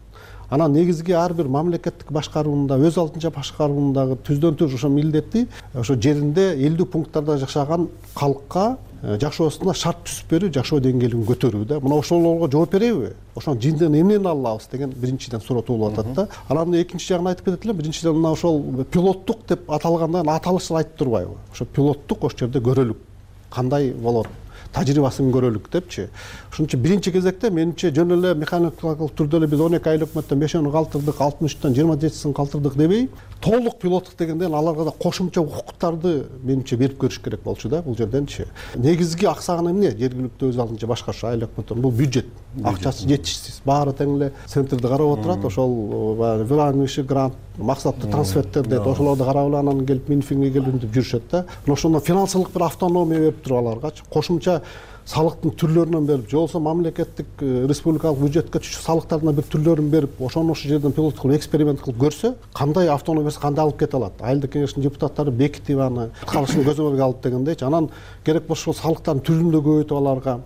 [0.50, 5.94] Анан негизги ар бир мамлекеттик башкаруунун өз алдынча башкаруунун дагы түздөн түз ошо милдети ошо
[5.94, 11.78] жеринде элдүү пункттарда жашаган калкка жашоосуна шарт түзүп берүү жашоо деңгээлин көтөрүү да.
[11.80, 16.28] Мына ошолорго жооп береби ошонун жыйынтыгын эмнени ала алабыз деген биринчиден суроо туулуп атат да.
[16.48, 21.38] Анан экинчи жагын айтып кетет элем биринчиден мына ошол пилоттук деп аталганда аталышы айтып турбайбы.
[21.52, 22.96] Ошо пилоттук ошол жерде көрөлүк
[23.50, 24.28] кандай болот
[24.74, 26.08] тажрыйбасын көрөлүк депчи.
[26.52, 30.40] Ошон үчүн биринчи кезекте менимче жөн эле механикалык түрдө эле биз он эки айлык өкмөттөн
[30.44, 33.08] бешөөнү калтырдык алтымыш үчтөн жыйырма жетисин калтырдык дебей
[33.40, 38.46] толук пилоттук дегенден аларга да кошумча укуктарды менимче берип көрүш керек болчу да бул жерденчи.
[38.76, 39.90] Негизги аксаганы эмне?
[39.90, 42.26] Жергиликтүү өз алдынча башкаруу айыл өкмөттөрдүн бул бюджет.
[42.64, 43.62] Акчасы жетишсиз.
[43.64, 49.48] Баары тең эле центрди карап отурат ошол баягы баягы грант максаттуу трансферттер дейт ошолорду карап
[49.48, 51.44] эле анан келип минфинге келип мынтип жүрүшөт да.
[51.66, 54.59] Мына ошондо финансылык бир автономия берип туруп аларгачы кошумча
[55.10, 60.54] салыктын түрлөрүнөн берип же болбосо мамлекеттик э, республикалык бюджетке түшчү салыктардын бир түрлөрүн берип ошону
[60.54, 64.20] ошол жерден пилот кылып эксперимент кылып көрсө кандай автономиясы кандай алып кете алат?
[64.20, 67.90] Айылдык кеңештин депутаттары бекитип аны аткарышын көзөмөлгө алып дегендейчи анан
[68.24, 70.38] керек болсо салыктардын түрүн да көбөйтүп аларга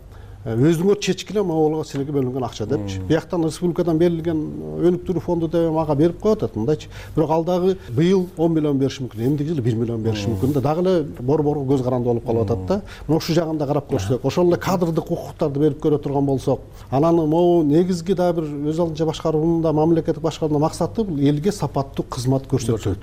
[0.44, 2.98] өзүңөр чечкиле могула силерге бөлүнгөн акча депчи.
[3.08, 4.40] Бияктан республикадан берилген
[4.76, 6.90] өнүктүрүү фонду деп мага берип коюп атат мындайчы.
[7.16, 10.60] Бирок ал дагы быйыл он миллион бериши мүмкүн эмдиги жылы бир миллион бериши мүмкүн да.
[10.60, 12.80] Дагы эле борборго көз каранды болуп калып атат да.
[13.08, 17.16] Мына ушул жагын да карап көрсөк ошол эле кадрдык укуктарды берип көрө турган болсок анан
[17.24, 22.44] могу негизги дагы бир өз алдынча башкаруунун да мамлекеттик башкаруунун максаты бул элге сапаттуу кызмат
[22.52, 22.96] көрсөтүү.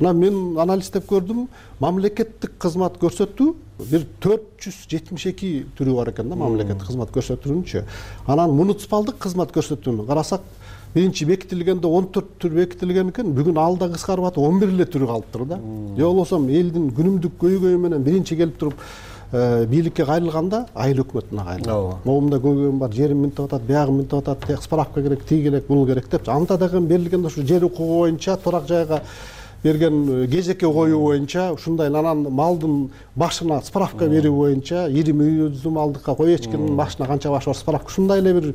[0.00, 1.46] Мына мен анализдеп көрдүм.
[1.78, 7.84] Мамлекеттик кызмат көрсөтүү бир төрт жүз жетимиш эки түрү бар экен да мамлекеттик кызмат көрсөтүүнүнчү
[8.26, 10.44] анан муниципалдык кызмат көрсөтүүнү карасак
[10.94, 13.32] биринчи бекитилгенде он төрт түр бекитилген экен.
[13.36, 15.58] Бүгүн ал да кыскарып атып он бир эле түрү калыптыр да.
[15.96, 18.74] Же болбосо элдин күнүмдүк көйгөйү менен биринчи келип туруп
[19.32, 21.72] э, бийликке кайрылганда айыл өкмөтүнө кайрылат.
[21.72, 21.98] Ооба.
[22.04, 25.86] Могумда көйгөйүм бар жерим мынтип атат биягы мынтип атат тияк справка керек тиги керек бул
[25.86, 29.00] керек депчи анда дагы берилгенде ушу жер укугу боюнча турак жайга
[29.62, 36.34] берген кезекке коюу боюнча ушундай анан малдын башына справка берүү боюнча ирим үйүздүү малдыкка кой
[36.34, 37.86] эчкинин башына канча баш бар справка.
[37.86, 38.54] Ушундай эле бир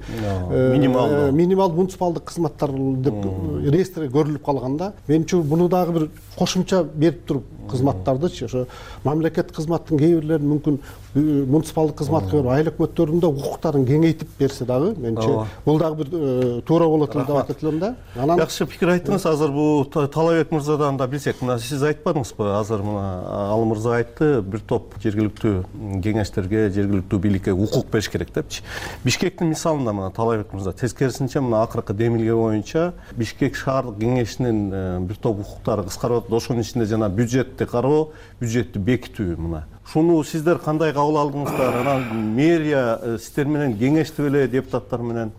[0.52, 3.26] э, минималдуу минималдуу муниципалдык кызматтар деп
[3.72, 8.68] реестрге көрүлүп калган да менимче буну дагы бир кошумча берип туруп кызматтардычы ошо
[9.04, 10.80] мамлекеттик кызматтын кээ бирлерин мүмкүн
[11.18, 16.88] муниципалдык кызматка берип айыл өкмөттөрдүн да укуктарын кеңейтип берсе дагы менимче бул дагы бир туура
[16.88, 17.96] болот эле деп атат элем да.
[18.16, 19.26] Анан жакшы пикир айттыңыз.
[19.28, 22.50] Азыр бул талабек мырзадан да билсек мына сиз айтпадыңызбы?
[22.60, 23.06] Азыр мына
[23.52, 28.64] ал мырза айтты бир топ жергиликтүү кеңештерге жергиликтүү бийликке укук бериш керек депчи.
[29.04, 35.18] Бишкектин мисалында мына талабек мырза тескерисинче мына акыркы демилге боюнча бишкек шаардык кеңешинин э, бир
[35.22, 40.92] топ укуктары кыскарып атат ошонун ичинде жана бюджетти кароо бюджетти бекитүү мына ушуну сиздер кандай
[40.94, 45.32] кабыл алдыңыздар анан мэрия э, сиздер менен кеңештип эле депутаттар менен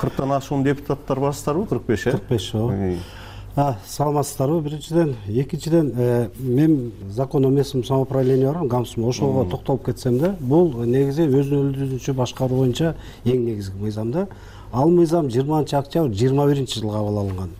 [0.00, 2.10] кырктан ашуун депутаттар барсыздарбы кырк беш э?
[2.10, 3.76] Кырк беш ооба.
[3.86, 4.60] Саламатсыздарбы?
[4.62, 10.34] Биринчиден экинчиден э, мен закон о местном самоуправлении бар го гамсм ошого токтолуп кетсем да
[10.40, 14.26] бул негизи өзүн өзүнчө башкаруу боюнча эң негизги мыйзам да.
[14.72, 17.50] Ал мыйзам жыйырманчы октябрь жыйырма биринчи жылы кабыл алынган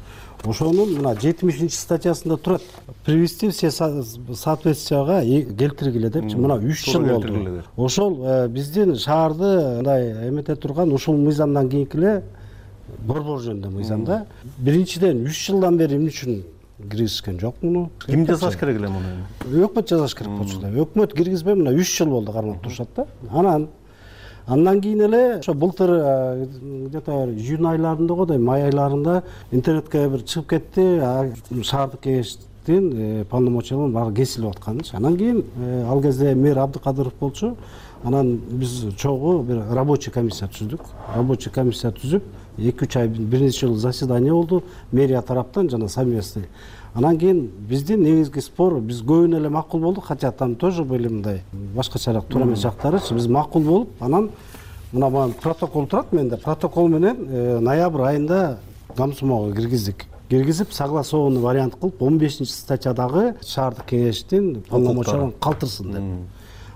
[0.45, 2.63] ошонун мына жетимишинчи статьясында турат.
[3.05, 6.37] Привести все соответствияга келтиргиле депчи.
[6.37, 7.63] Мына үч жыл болду.
[7.77, 12.23] ошол э, биздин шаарды мындай эмете турган ушул мыйзамдан кийинки эле
[12.99, 14.27] борбор жөнүндө мыйзам да
[14.59, 16.43] биринчиден үч жылдан бери эмне үчүн
[16.79, 19.07] киргизишкен жок муну ким жасаш керек эле муну?
[19.45, 23.07] Өкмөт жасаш керек болчу да өкмөт киргизбей мына үч жыл болду кармап турушат да.
[23.31, 23.69] Анан
[24.49, 25.91] андан кийин эле ошо былтыр
[26.89, 29.23] где то июнь айларында го дейм май айларында
[29.53, 36.01] интернетке бир чыгып кетти шаардык кеңештин э, полномочияларын баары кесилип атканычы анан кийин э, ал
[36.03, 37.57] кезде мэр абдыкадыров болчу
[38.05, 40.81] анан биз чогуу бир рабочий комиссия түздүк.
[41.15, 42.23] Рабочий комиссия түзүп
[42.59, 46.49] эки үч ай бир нече жолу заседание болду мэрия тараптан жана совместный.
[46.95, 51.43] Анан кийин биздин негизги спор биз көбүнө эле макул болдук хотя там тоже были мындай
[51.53, 54.31] башкачараак туура эмес жактарычы биз макул болуп анан
[54.93, 58.59] мына моу протокол турат менде протокол менен э, ноябрь айында
[58.97, 60.07] гамсумого киргиздик.
[60.29, 66.03] Киргизип согласованный вариант кылып он бешинчи статьядагы шаардык кеңештин полномочияларын калтырсын деп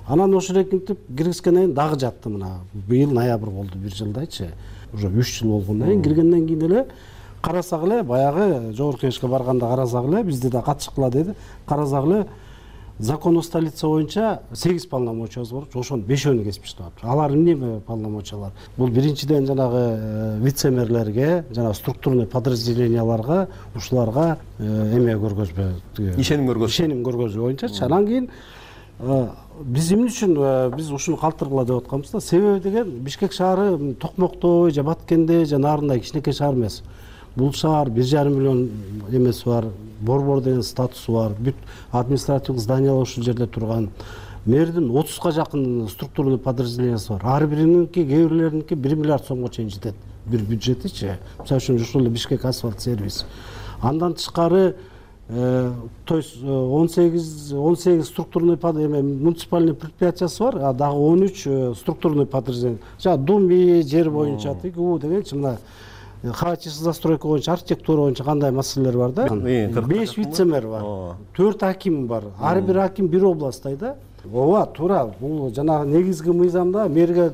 [0.07, 2.29] анан ошол эркинтип киргизгенден кийин дагы жатты.
[2.29, 4.53] Мына быйыл ноябрь болду бир жылдайчы
[4.93, 6.87] уже үч жыл болгондон кийин киргенден кийин эле
[7.41, 11.35] карасак эле баягы жогорку кеңешке барганда карасак эле бизди да катышкыла деди.
[11.67, 12.27] Карасак эле
[12.99, 18.53] закон о столице боюнча сегиз полномочиябыз бар ошонун бешөөнү кесип иштеп атыптыр алар эмне полномочиялар?
[18.77, 27.43] Бул биринчиден жанагы вице мэрлерге жанагы структурный подразделенияларга ушуларга эме көргөзбө ишеним көргөзүү ишеним көргөзүү
[27.43, 27.85] боюнчачы.
[27.85, 28.31] Анан кийин
[29.65, 30.35] биз эмне үчүн
[30.75, 32.21] биз ушуну калтыргыла деп атканбыз да.
[32.21, 36.83] Себеби деген бишкек шаары токмоктой же баткенде же нарындай кичинекей шаар эмес.
[37.37, 38.71] Бул шаар бир жарым миллион
[39.11, 39.67] эмеси бар.
[40.01, 41.33] Борбор деген статусу бар.
[41.39, 41.55] Бүт
[41.91, 43.91] административдик зданиялар ушул жерде турган.
[44.45, 47.21] Мэрдин отузга жакын структурный подразделениясы бар.
[47.25, 49.95] Ар бириники кээ бирлериники бир миллиард сомго чейин жетет.
[50.27, 51.19] Бир бюджетичи.
[51.41, 53.25] Мисалы үчүн ушул эле бишкек асфальт сервис.
[53.81, 54.75] Андан тышкары э,
[55.33, 61.23] то есть э, он сегиз он сегиз структурный эме муниципальный предприятиясы бар а дагы он
[61.23, 62.81] үч э, структурный подразделение.
[62.99, 65.59] Жанагы думи жер боюнча тигүү дегенчи мына
[66.23, 69.29] хаотичный застройка боюнча архитектура боюнча кандай маселелер бар да?
[69.83, 73.97] Беш вице мэр бар төрт аким бар ар бир аким бир областтай да?
[74.31, 77.33] Ооба туура бул жанагы негизги мыйзамда мэрге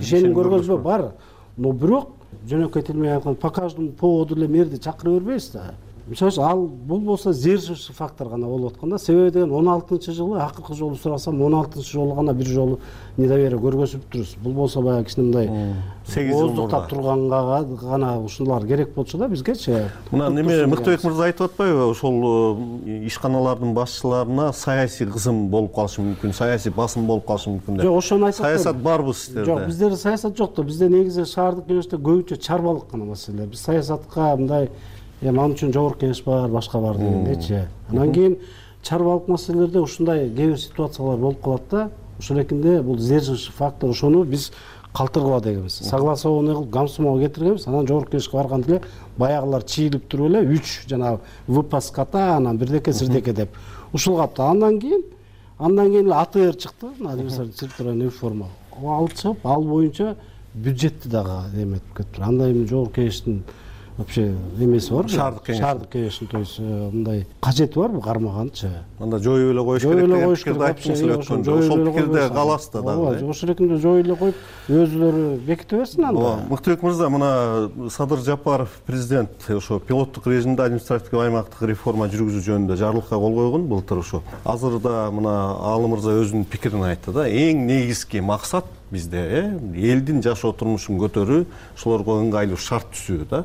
[0.00, 1.12] ишеним көргөзүү бар.
[1.58, 2.10] но бирок
[2.48, 5.74] жөнөкөй тил менен айтканда по каждому поводу эле мэрди чакыра бербейбиз да
[6.08, 10.12] мисалы үчүн ал бул болсо сдерживающий фактор гана болуп аткан да себеби деген он алтынчы
[10.12, 12.78] жылы акыркы жолу сурасам он алтынчы жолу гана бир жолу
[13.16, 15.74] недоверие көргөзүптүрбүз бул болсо баягы кичине мындай
[16.06, 21.50] сегиз жыл ооздуктап турганга гана ушулар керек болчу да бизгечи мына неме мыктыбек мырза айтып
[21.50, 27.86] атпайбы ошол ишканалардын башчыларына саясий кызым болуп калышы мүмкүн саясий басым болуп калышы мүмкүн деп
[27.86, 31.98] жок ошону айтып саясат барбы сиздерде жок бизде саясат жок да бизде негизи шаардык кеңеште
[31.98, 33.46] көбүнчө чарбалык гана маселе.
[33.46, 34.70] Биз саясатка мындай
[35.20, 38.38] эми ал үчүн жогорку кеңеш бар башка бар дегендейчи анан кийин
[38.82, 44.24] чарбалык маселелерде ушундай кээ бир ситуациялар болуп калат да ошол экинде бул сдерживающий фактор ошону
[44.24, 44.52] биз
[44.92, 45.74] калтыргыла дегенбиз.
[45.74, 48.82] Согласованный кылып комсомолго кетиргенбиз анан жогорку кеңешке барганда эле
[49.16, 53.50] баягылар чийилип туруп эле үч жанагы выпас кота анан бирдеке сирдеке деп
[53.92, 55.02] ушул андан кийин
[55.58, 58.46] андан кийин эле атр чыкты административный реформа
[58.82, 60.16] алып чыгып ал боюнча
[60.54, 63.42] бюджетти дагы эметип кетиптир анда эми жогорку кеңештин
[63.98, 68.70] вообще эмеси барбы шаардык кеңеш шаардык кеңештин то есть мындай кажети барбы кармаганчы
[69.00, 72.70] анда жоюп эле коюш керек эле деген пикирди керек айттыңыз эле өткөндө ошол пикирде каласыз
[72.72, 74.36] да дагы ооба ошол эркинде жоюп эле коюп
[74.68, 76.20] өзүлөрү беките берсин анда.
[76.20, 82.76] Ооба мыктыбек мырза мына садыр жапаров президент ошо пилоттук режимде административдик аймактык реформа жүргүзүү жөнүндө
[82.76, 84.22] жарлыкка кол койгон былтыр ошо.
[84.44, 87.26] Азыр да мына аалы мырза өзүнүн пикирин айтты да.
[87.28, 89.42] Эң негизги максат бизде э
[89.74, 91.44] элдин жашоо турмушун көтөрүү
[91.76, 93.44] ошолорго ыңгайлуу шарт түзүү да.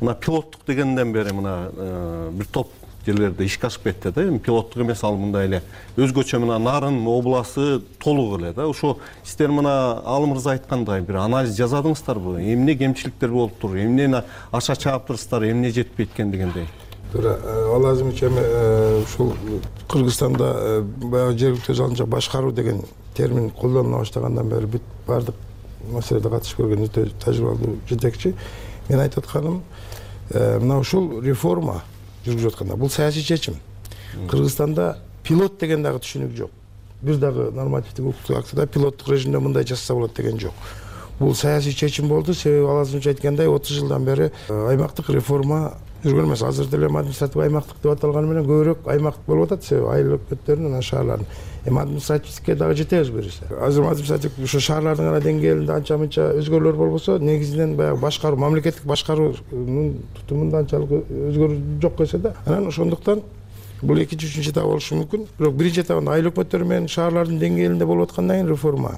[0.00, 2.72] Мына пилоттук дегенден бери мына бир топ
[3.06, 4.26] жерлерде ишке ашып кетти да.
[4.26, 5.62] Эми пилоттук эмес ал мындай эле
[5.96, 8.68] өзгөчө мына нарын областы толук эле да.
[8.68, 14.22] Ошо сиздер мына аалы мырза айткандай бир анализ жасадыңыздарбы эмне кемчиликтер болуптур эмнени
[14.52, 16.68] аша чааптырсыздар эмне жетпейт экен дегендей
[17.12, 17.36] туура
[17.74, 19.34] ал азырынча эми ушул
[19.88, 22.82] кыргызстанда баягы жергиликтүү жалынча башкаруу деген
[23.14, 25.34] термин колдонула баштагандан бери бүт баардык
[25.90, 28.34] маселеде катышып көргөн өтө тажрыйбалуу жетекчи.
[28.88, 29.62] Менин айтып атканым
[30.32, 31.80] мына ушул реформа
[32.26, 33.56] жүргүзүп атканда бул саясий чечим.
[34.28, 36.50] Кыргызстанда пилот деген дагы түшүнүк жок.
[37.02, 40.54] Бир дагы нормативдик укуктук актыда пилоттук режимде мындай жасаса болот деген жок
[41.20, 42.34] бул саясий чечим болду.
[42.34, 46.42] Себеби ал азырынча айткандай отуз жылдан бери аймактык реформа жүргөн эмес.
[46.42, 49.64] Азыр деле эми административдик аймактык деп аталганы менен көбүрөөк аймак болуп атат.
[49.64, 51.26] Себеби айыл өкмөттөрдүн анан шаарлардын
[51.66, 57.18] эми административдикке дагы жетебиз буюрса азыр административдик ошо шаарлардын гана деңгээлинде анча мынча өзгөрүүлөр болбосо
[57.18, 63.20] негизинен баягы башкаруу мамлекеттик башкаруунун тутумунда анчалык өзгөрүү жок десе да анан ошондуктан
[63.82, 65.28] бул экинчи үчүнчү этап болушу мүмкүн.
[65.38, 68.96] Бирок биринчи этабында айыл өкмөттөрү менен шаарлардын деңгээлинде болуп аткандан кийин реформа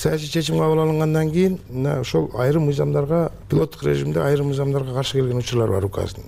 [0.00, 5.42] саясий чечим кабыл алынгандан кийин мына ошол айрым мыйзамдарга пилоттук режимде айрым мыйзамдарга каршы келген
[5.42, 6.24] учурлар бар указдын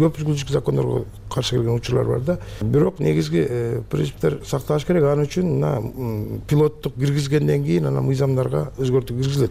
[0.00, 0.16] көп
[0.48, 2.38] закондорго каршы келген учурлар бар да.
[2.60, 5.04] Бирок негизги принциптер сакталыш керек.
[5.04, 9.50] Ал үчүн мына пилоттук киргизгенден кийин анан мыйзамдарга өзгөртүү киргизилет.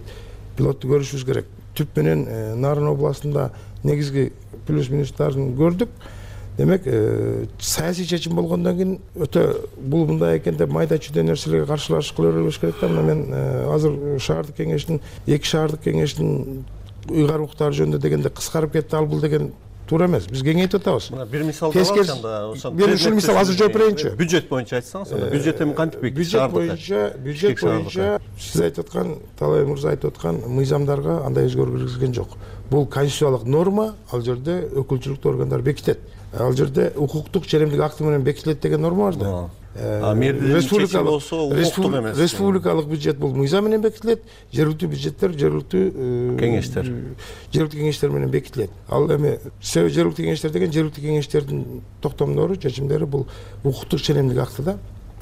[0.57, 1.45] Пилотту көрүшүбүз керек.
[1.76, 2.26] Түп менен
[2.59, 3.51] нарын областында
[3.84, 4.32] негизги
[4.67, 5.89] плюс минустарын көрдүк
[6.60, 6.84] демек
[7.60, 9.45] саясий чечим болгондон кийин өтө
[9.80, 12.89] бул мындай экен деп майда чүйдө нерселерге каршылашып кыла бербеш керек да.
[12.91, 13.24] Мына мен
[13.74, 16.66] азыр шаардык кеңештин эки шаардык кеңештин
[17.10, 19.53] ыйгарым укуктары жөнүндө дегенде кыскарып кетти ал бул деген
[19.88, 20.28] туура эмес.
[20.30, 24.49] Биз кеңейтип атабыз мына бир мисал алалы анда мен ушул мисал азыр жооп берейинчи бюджет
[24.49, 26.34] боюнча айтсаңыз анда бюджет эми кантип бекитиш?
[26.34, 32.14] бюджет боюнча бюджет боюнча сиз айтып аткан талай мырза айтып аткан мыйзамдарга андай өзгөрүү киргизген
[32.14, 32.38] жок.
[32.70, 38.61] Бул конституциялык норма ал жерде өкүлчүлүктүү органдар бекитет ал жерде укуктук ченемдик акты менен бекитилет
[38.61, 44.23] деген норма бар да А мэрдин чечими болсо эмес республикалык бюджет бул мыйзам менен бекитилет
[44.51, 46.89] жергиликтүү бюджеттер жергиликтүү кеңештер.
[47.53, 48.71] жергиликтүү кеңештер менен бекитилет.
[48.89, 51.63] Ал эми себеби жергиликтүү кеңештер деген жергиликтүү кеңештердин
[52.01, 53.27] токтомдору чечимдери бул
[53.63, 54.77] укуктук ченемдик акты да.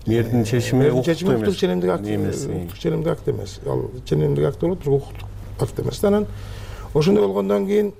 [0.05, 3.59] Мэрдин чечими чечими укуктук ченемдик акт эмес укуктук ченемдик акт эмес.
[3.65, 5.27] Ал ченемдик акт болот бирок укуктук
[5.59, 6.27] акт эмес да анан.
[6.93, 7.93] Ошондой болгондон кийин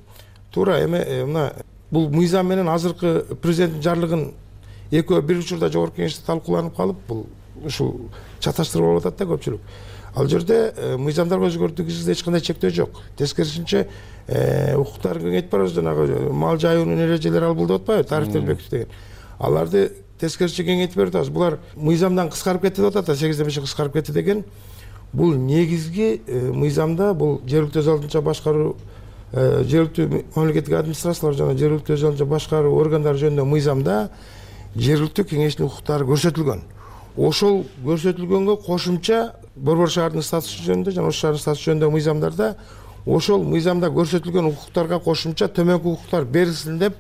[0.52, 1.54] туура эми мына
[1.92, 4.32] бул мыйзам менен азыркы президенттин жарлыгын
[4.92, 7.28] экөө бир учурда жогорку кеңеште талкууланып калып бул
[7.66, 8.10] ушул
[8.40, 9.62] чаташтырып алып атат да көпчүлүк.
[10.18, 13.02] Ал жерде мыйзамдарга өзгөртүү киргизгенде эч кандай чектөө жок.
[13.18, 13.88] Тескерисинче
[14.78, 18.96] укуктарын кеңейтип барабыз жанагы мал жайуунун эрежелери албул деп атпайбы бекитүү деген.
[19.38, 21.30] Аларды тескерисинче кеңейтип берип атабыз.
[21.30, 24.44] Булар мыйзамдан кыскарып кетти деп атат да сегизден бешке кыскарып кетти деген.
[25.14, 28.76] Бул негизги мыйзамда бул жергиликтүү өз алдынча башкаруу
[29.34, 33.98] жергиликтүү мамлекеттик администрациялар жана жергиликтүү өз алдынча башкаруу органдары жөнүндө мыйзамда
[34.76, 36.62] жергиликтүү кеңештин укуктары көрсөтүлгөн.
[37.18, 42.50] Ошол көрсөтүлгөнгө кошумча борбор шаардын статусу жөнүндө жана ош шаарынын статусу жөнүндөгү мыйзамдарда
[43.06, 46.96] ошол мыйзамда көрсөтүлгөн укуктарга кошумча төмөнкү укуктар берилсин деп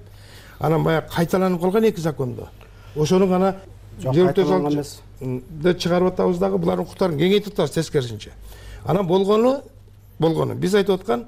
[0.59, 2.49] анан баягы кайталанып калган эки закондо.
[2.95, 3.55] Ошону гана
[4.01, 4.99] эмес.
[5.79, 8.31] чыгарып атабыз дагы булардын укуктарын кеңейтип атабыз тескерисинче.
[8.85, 9.61] Анан болгону
[10.19, 10.55] болгону.
[10.55, 11.25] Биз айтып аткан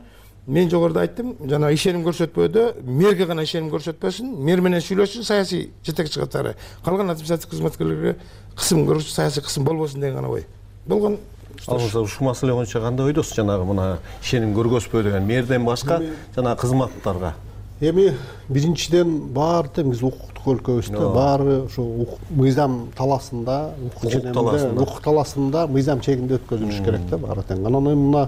[0.49, 6.19] мен жогоруда айттым жанагы ишеним көрсөтпөөдө мэрге гана ишеним көрсөтпөсүн мэр менен сүйлөшсүн саясий жетекчи
[6.19, 6.55] катары.
[6.83, 8.15] Калган административдик кызматкерлерге
[8.57, 10.47] кысым көрсүн саясий кысым болбосун деген гана ой.
[10.87, 11.19] Болгон.
[11.67, 16.01] Ушул маселе боюнча кандай ойдосуз жанагы мына ишеним көргөзбөө деген мэрден башка
[16.35, 17.35] жанагы кызматтарга?
[17.79, 18.09] Эми
[18.49, 26.39] биринчиден баары тең биз укуктук өлкөбүз да баары ушул мыйзам талаасында укук талаасында мыйзам чегинде
[26.41, 27.63] өткөзүлүш керек да баары тең.
[27.67, 28.25] Анан эми мына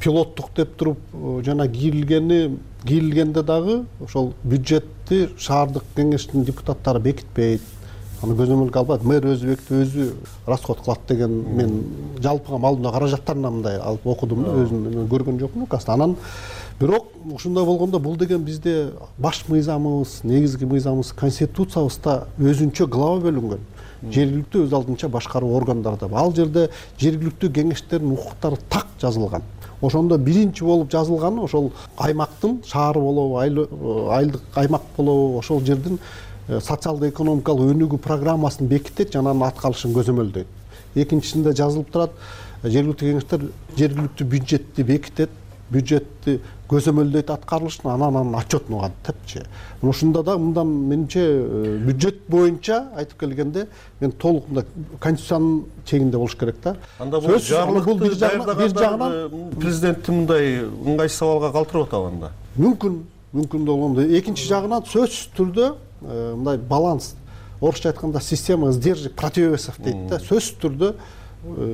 [0.00, 0.98] пилоттук деп туруп
[1.44, 7.62] жана кийилгени кийилгенде дагы ошол бюджетти шаардык кеңештин депутаттары бекитпейт.
[8.22, 10.04] Аны көзөмөлгө албайт мэр өзү бекитип өзү
[10.46, 11.74] расход кылат деген мен
[12.24, 14.54] жалпыга маалымдоо каражаттарынан мындай алып окудум да.
[14.62, 15.66] Өзүм көргөн жокмун.
[15.68, 16.16] Указды анан
[16.80, 23.60] бирок ушундай болгондо бул деген бизде баш мыйзамыбыз негизги мыйзамыбыз конституциябызда өзүнчө глава бөлүнгөн
[24.02, 26.68] жергиликтүү өз алдынча башкаруу органдары деп ал жерде
[27.00, 29.42] жергиликтүү кеңештердин укуктары так жазылган.
[29.82, 35.98] Ошондо биринчи болуп жазылганы ошол аймактын шаар болобу айылдык аймак болобу ошол жердин
[36.48, 40.46] социалдык экономикалык өнүгүү программасын бекитет жана анын аткарылышын көзөмөлдөйт.
[40.94, 42.10] Экинчисинде жазылып турат
[42.64, 45.30] жергиликтүү кеңештер жергиликтүү бюджетти бекитет
[45.70, 46.40] бюджетти
[46.70, 49.42] көзөмөлдөйт аткарылышын анан анын отчетун угат депчи
[49.82, 51.22] ушунда да мындан менимче
[51.86, 53.66] бюджет боюнча айтып келгенде
[54.00, 54.64] мен толук мындай
[55.00, 56.76] конституциянын чегинде болуш керек да.
[56.98, 59.28] Анда бул жарлыкты даярдаганда
[59.60, 62.32] президенттин мындай ыңгайсыз абалга калтырып атабы анда?
[62.58, 62.98] Мүмкүн
[63.36, 67.14] мүмкүн болгондо экинчи жагынан сөзсүз түрдө мындай баланс.
[67.60, 70.18] Орусча айтканда система сдержек противовесов дейт да.
[70.18, 70.94] Сөзсүз түрдө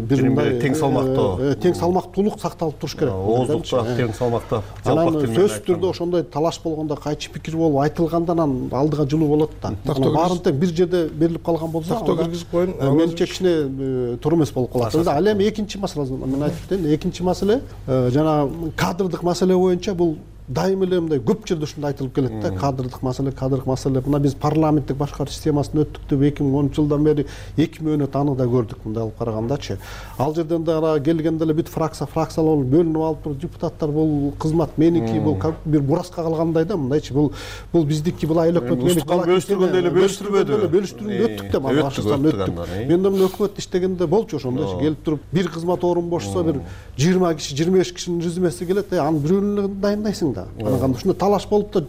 [0.09, 3.15] бир мындай тең салмактоо тең салмактуулук сакталып туруш керек.
[3.15, 4.63] Ооздукта тең салмакта.
[4.85, 9.73] Анан сөзсүз түрдө ошондой талаш болгондо кайчы пикир болуп айтылганда анан алдыга жылуу болот да.
[9.85, 14.73] Баарын тең бир жерде берилип калган болсо тактоо киргизип коеюн менимче кичине туура эмес болуп
[14.73, 14.95] калат.
[14.95, 20.17] Ал эми экинчи маселе мен айтып кетейин экинчи маселе жанагы кадрдык маселе боюнча бул
[20.55, 22.51] дайыма эле мындай көп жерде ушундай айтылып келет да.
[22.51, 24.03] Кадрдык маселе кадрдык маселе.
[24.05, 27.27] Мына биз парламенттик башкаруу системасына өттүк деп эки миң онунчу жылдан бери
[27.57, 29.79] эки мөөнөт аны да көрдүк мындай алып карагандачы.
[30.19, 34.77] Ал жерден дагы келгенде эле бүт фракция фракциялар болуп бөлүнүп алып туруп депутаттар бул кызмат.
[34.77, 37.15] Меники бул бир бураска калгандай да мындайчы.
[37.15, 37.33] Бул
[37.73, 43.13] бул биздики былай эле өкмөт бөлүштүргөндөй эле бөлүштүрбөдүбү бөлүштүрүп өттүк да башкысынан өттүк мен да
[43.13, 46.61] мына өкмөттө иштегенде болчу ошондойчу келип туруп бир кызмат орун бошсо бир
[46.97, 51.47] жыйырма киши жыйырма беш кишинин резюмеси келет анын бирөөнү эле дайындайсың да анан ушундай талаш
[51.49, 51.83] болуп да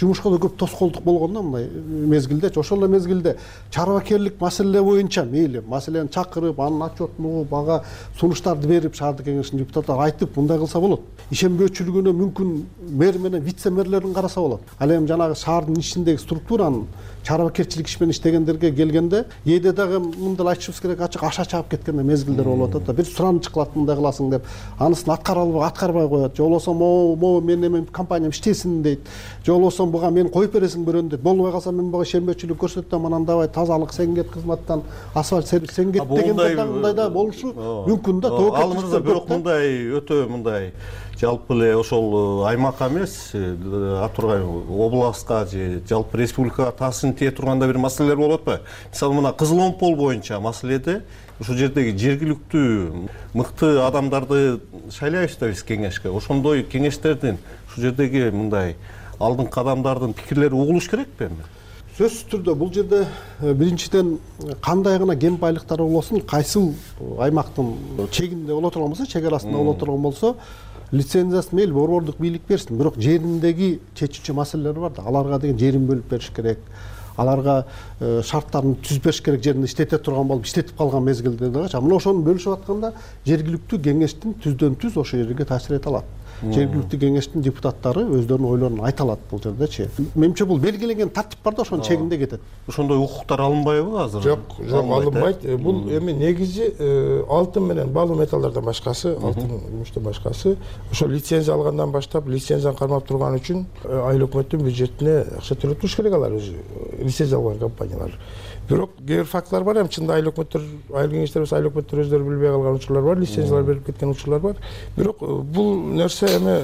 [0.00, 1.68] жумушка да көп тоскоолдук болгон да мындай
[2.14, 3.36] мезгилдечи ошол эле мезгилде
[3.70, 7.82] чарбакерлик маселе боюнча мейли маселени чакырып анын отчетун угуп ага
[8.20, 11.00] сунуштарды берип шаардык кеңештин депутаттары айтып мындай кылса болот.
[11.30, 12.54] Ишенбөөчүлүгүнө мүмкүн
[12.98, 14.60] мэр менен вице мэрлерин караса болот.
[14.78, 16.86] Ал эми жанагы шаардын ичиндеги структуранын
[17.24, 22.44] чарбакерчилик иш менен иштегендерге келгенде кээде дагы мындай айтышыбыз керек ачык аша чаап кеткен мезгилдер
[22.44, 24.46] болуп атат да бир сураныч кылат мындай кыласың деп
[24.78, 26.36] анысын аткара албай аткарбай коет.
[26.36, 29.00] Же болбосо могу могу менин эме компаниям иштесин дейт
[29.44, 33.26] же болбосо буга мени коюп бересиң бирөөнү дейт болбой калса мен буга ишенбөөчүлүк көрсөтөм анан
[33.28, 34.82] давай тазалык сен кет кызматтан.
[35.14, 39.84] Асфальт сервис сен кет дегенде дагы мындай да болушу мүмкүн да ал мырза бирок мындай
[40.00, 40.72] өтө мындай
[41.20, 47.78] жалпы эле ошол аймакка эмес атургай областка же жалпы республикага таасирин тие турган да бир
[47.78, 48.62] маселелер болуп атпайбы.
[48.92, 51.02] Мисалы мына кызыл омпол боюнча маселеде
[51.38, 56.08] ушул жердеги жергиликтүү мыкты адамдарды шайлайбыз да биз кеңешке.
[56.08, 57.38] Ошондой кеңештердин
[57.68, 58.76] ушул жердеги мындай
[59.20, 61.46] алдыңкы адамдардын пикирлери угулуш керекпи эми?
[61.94, 63.04] Сөзсүз түрдө бул жерде
[63.40, 64.16] биринчиден
[64.62, 66.72] кандай гана кен байлыктар болбосун кайсыл
[67.22, 70.34] аймактын чегинде боло турган болсо чек арасында боло турган болсо
[70.92, 72.78] лицензиясын мейли борбордук бийлик берсин.
[72.78, 75.06] Бирок жериндеги чечүүчү маселелер бар да.
[75.06, 76.58] Аларга деген жерин бөлүп бериш керек.
[77.16, 77.64] Аларга
[78.00, 82.58] шарттарын түзүп бериш керек жеринде иштете турган болуп иштетип калган мезгилде дагычы мына ошону бөлүшүп
[82.58, 82.90] атканда
[83.26, 86.04] жергиликтүү кеңештин түздөн түз ошол жерге таасир эте алат
[86.52, 91.62] жергиликтүү кеңештин депутаттары өздөрүнүн ойлорун айта алат бул жердечи менимче бул белгиленген тартип бар да
[91.62, 92.40] ошонун чегинде кетет.
[92.68, 94.22] Ошондой укуктар алынбайбы азыр?
[94.22, 95.44] Жок жок алынбайт.
[95.44, 95.56] Э?
[95.56, 100.56] бул эми негизи э, алтын менен баалуу металлдардан башкасы алтын күмүштөн башкасы.
[100.90, 105.96] Ошол лицензия алгандан баштап лицензияны кармап турган үчүн э, айыл өкмөттүн бюджетине акча төлөп туруш
[105.96, 106.56] керек алар өзү.
[107.02, 108.18] Лицензия алган компаниялар
[108.68, 110.62] бирок кээ бир фактылар бар эми чынында айыл өкмөттөр
[110.94, 114.56] айыл кеңештер болсо айыл өкмөттөр өздөрү билбей калган учурлар бар лицензиялар берип кеткен учурлар бар.
[114.96, 116.54] Бирок бул нерсе эми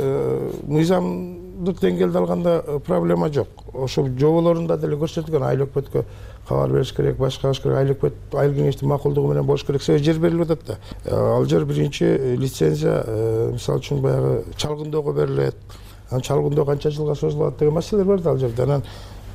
[0.66, 3.48] мыйзамдык деңгээлде алганда проблема жок.
[3.74, 6.04] Ошол жоболорунда деле көрсөтүлгөн айыл өкмөткө
[6.48, 10.04] кабар бериш керек башка кылыш керек айыл өкмөт айыл кеңештин макулдугу менен болуш керек себеби
[10.04, 10.78] жер берилип атат да.
[11.36, 12.08] Ал жер биринчи
[12.40, 13.04] лицензия
[13.52, 15.56] мисалы үчүн баягы чалгындоого берилет.
[16.10, 18.62] Анан чалгындоо канча жылга созулат деген маселелер бар да ал жерде.
[18.62, 18.82] Анан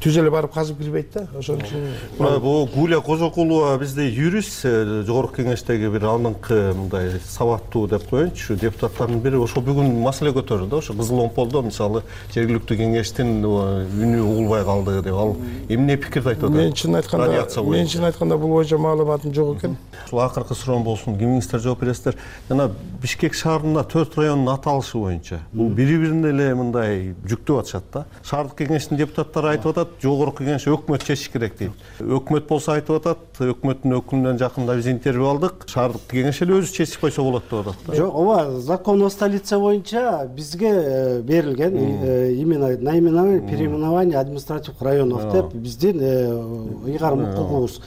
[0.04, 2.40] түз эле барып казып кирбейт да ошон үчүн.
[2.42, 9.22] Бул гуля кожокулова бизде юрист э, жогорку кеңештеги бир алдыңкы мындай сабаттуу деп коеюнчу депутаттардын
[9.24, 12.04] бири ошол бүгүн маселе көтөрдү да ошо кызыл омполдо мисалы
[12.36, 15.14] жергиликтүү кеңештин үнү угулбай калды деп.
[15.14, 15.36] Ал
[15.70, 16.58] эмне пикирди айтып атат?
[16.58, 17.80] Мен чынын айтканда радиация боюнча.
[17.80, 19.78] мен чынын айтканда бул боюнча маалыматым жок экен.
[20.06, 22.16] Ушул акыркы суроом болсун кимиңиздер жооп бересиздер.
[22.50, 22.70] Жана
[23.02, 28.06] бишкек шаарында төрт райондун аталышы боюнча бул бири бирине эле мындай жүктөп атышат да.
[28.24, 31.86] Шаардык кеңештин депутаттары айтып атат жогорку кеңеш өкмөт чечиш керек дейт.
[32.00, 35.66] Өкмөт болсо айтып атат өкмөттүн өкүлүнөн жакында биз интервью алдык.
[35.72, 37.96] Шаардык кеңеш эле өзү чечип койсо болот деп атат да.
[37.96, 45.32] Жок ооба закон о столице боюнча бизге э, берилген э, именно наименование переименование административных районов
[45.32, 47.82] деп биздин э, ыйгарым укугубуз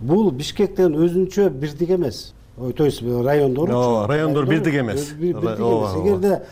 [0.00, 2.32] бул бишкек деген өзүнчө бирдик эмес.
[2.76, 5.10] То есть райондору ооба райондор бирдик эмес.
[5.12, 5.96] бирдик эмес.
[6.02, 6.42] эгерде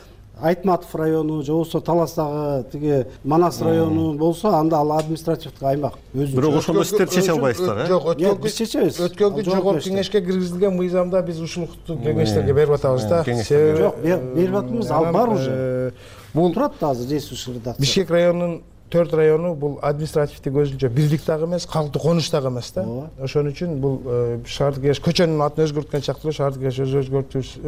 [0.43, 6.37] айтматов району же болбосо таластагы тиги манас району болсо анда ал административдик аймак өзүнчө.
[6.37, 7.87] Бирок ошондо сиздер чече албайсыздар э?
[7.87, 8.99] жок өткөнкү биз чечебиз.
[9.07, 13.23] өткөнкү жогорку кеңешке киргизилген мыйзамда биз ушул укукту кеңештерге берип атабыз да.
[13.25, 15.95] Кеңештерге жок берип атпайбыз ал бар уже.
[16.35, 18.63] Бул турат да азыр действующий редакция бишкек районунун
[18.93, 22.85] төрт району бул административдик өзүнчө бирдик дагы эмес калктуу конуш дагы эмес да.
[22.85, 23.09] Ооба.
[23.25, 23.99] Ошон үчүн бул
[24.45, 27.03] шаардык кеңеш көчөнүн атын өзгөрткөн сыяктуу эле шаардык кеңеш өзү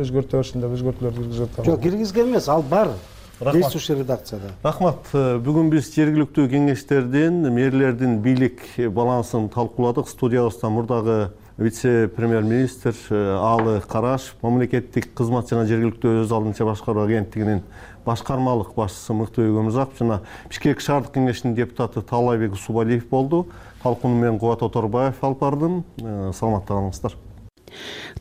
[0.04, 2.92] өзгөртө берсин деп өзгөртүүлөрдү киргизип атабыз жок киргизген эмес ал бар
[3.40, 4.52] действующий редакцияда.
[4.62, 5.08] Рахмат.
[5.12, 10.08] Бүгүн биз жергиликтүү кеңештердин мэрлердин бийлик балансын талкууладык.
[10.08, 11.16] Студиябызда мурдагы
[11.56, 17.62] вице премьер министр аалы карашев мамлекеттик кызмат жана жергиликтүү өз алдынча башкаруу агенттигинин
[18.04, 23.46] башкармалык башчысы мыктыбек өмүрзаков жана бишкек шаардык кеңешинин депутаты таалайбек усубалиев болду.
[23.82, 25.84] Талкууну мен кубат оторбаев алып бардым.
[26.00, 27.14] Саламатта калыңыздар.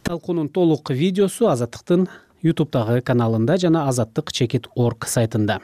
[0.04, 2.08] Талкуунун толук видеосу азаттыктын
[2.44, 5.60] ютубтагы каналында жана азаттык чекит орг сайтында.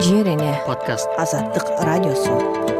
[0.00, 0.58] Жер эне.
[0.66, 1.08] Подкаст.
[1.18, 2.77] Азаттык радиосу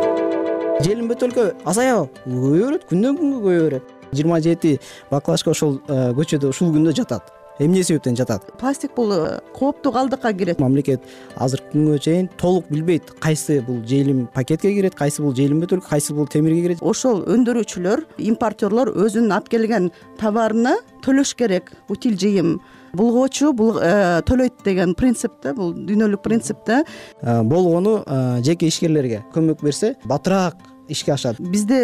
[0.84, 3.90] желим бөтөлкө азаябы көбөйө берет күндөн күнгө көбөйө берет.
[4.12, 4.78] Жыйырма жети
[5.10, 7.32] баклажка ошол э, көчөдө ушул күндө жатат.
[7.58, 8.46] Эмне себептен жатат.
[8.60, 10.60] Пластик бул э, кооптуу калдыкка кирет.
[10.62, 11.02] Мамлекет
[11.36, 16.14] азыркы күнгө чейин толук билбейт кайсы бул жыйылым пакетке кирет кайсы бул жыйылым бөтөлкө кайсы
[16.14, 16.82] бул темирге кирет.
[16.82, 19.90] Ошол өндүрүүчүлөр импортерлор өзүнүн алып келген
[20.22, 22.60] товарына төлөш керек утиль жыйым
[22.98, 26.82] булгоочу э, төлөйт деген принцип да бул дүйнөлүк принцип да.
[27.22, 28.02] Э, болгону
[28.44, 30.56] жеке ишкерлерге көмөк берсе батыраак
[30.88, 31.40] ишке ашат.
[31.40, 31.78] Бизде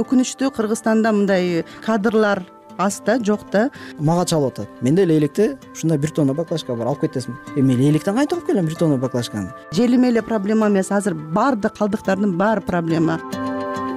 [0.00, 2.44] өкүнүчтүү кыргызстанда мындай кадрлар
[2.78, 3.68] аз да жок да.
[3.98, 4.82] Мага чалып атат.
[4.82, 6.92] Менде лейликте ушундай бир тонна баклажка бар.
[6.92, 9.52] Алып кет десем эми лейликтен кантип алып келем бир тонна баклажканы.
[9.72, 13.20] Желиме эле проблема эмес азыр баардык калдыктардын баары проблема.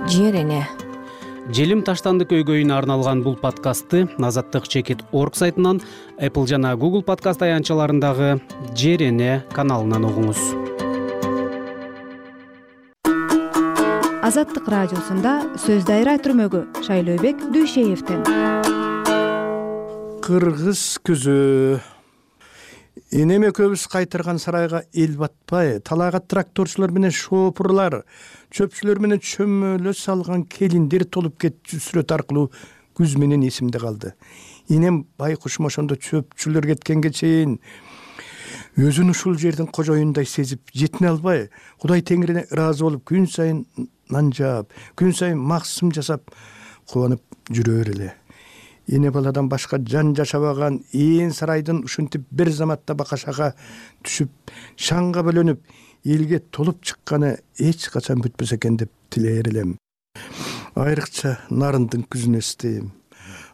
[0.07, 0.67] Жер эне
[1.53, 5.81] желим таштанды көйгөйүнө арналган бул подкастты азаттык чекит орг сайтынан
[6.17, 8.41] apple жана google подкаст аянтчаларындагы
[8.73, 10.41] жер эне каналынан угуңуз.
[14.25, 18.25] Азаттык радиосунда сөз дайра түрмөгү шайлообек дүйшеевден
[20.25, 21.77] кыргыз күзү.
[23.13, 28.01] Энем экөөбүз кайтарган сарайга эл батпай талайга тракторчулар менен шопурлар
[28.55, 32.47] чөпчүлөр менен чөмөлө салган келиндер толуп кетчү сүрөт аркылуу
[32.95, 34.13] күз менен эсимде калды.
[34.71, 37.57] Энем байкушум ошондо чөпчүлөр кеткенге чейин
[38.79, 41.49] өзүн ушул жердин кожоюнундай сезип жетине албай
[41.81, 43.65] кудай теңирине ыраазы болуп күн сайын
[44.11, 46.31] нан жаап күн сайын максым жасап
[46.87, 48.11] кубанып жүрө берели
[48.87, 53.53] эне баладан башка жан жашабаган ээн сарайдын ушинтип бир заматта бакашага
[54.03, 55.63] түшүп шаңга бөлөнүп
[56.05, 59.77] элге толуп чыкканы эч качан бүтпөсө экен деп тилээр элем.
[60.75, 62.91] Айрыкча нарындын күзүн эстейм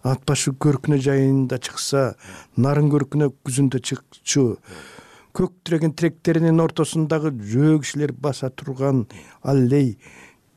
[0.03, 2.15] ат башы көркүнө жайында чыкса
[2.57, 4.57] нарын көркүнө күзүндө чыкчу.
[5.31, 9.05] Көк тиреген тиректеринин ортосундагы жөө баса турган
[9.43, 9.97] аллей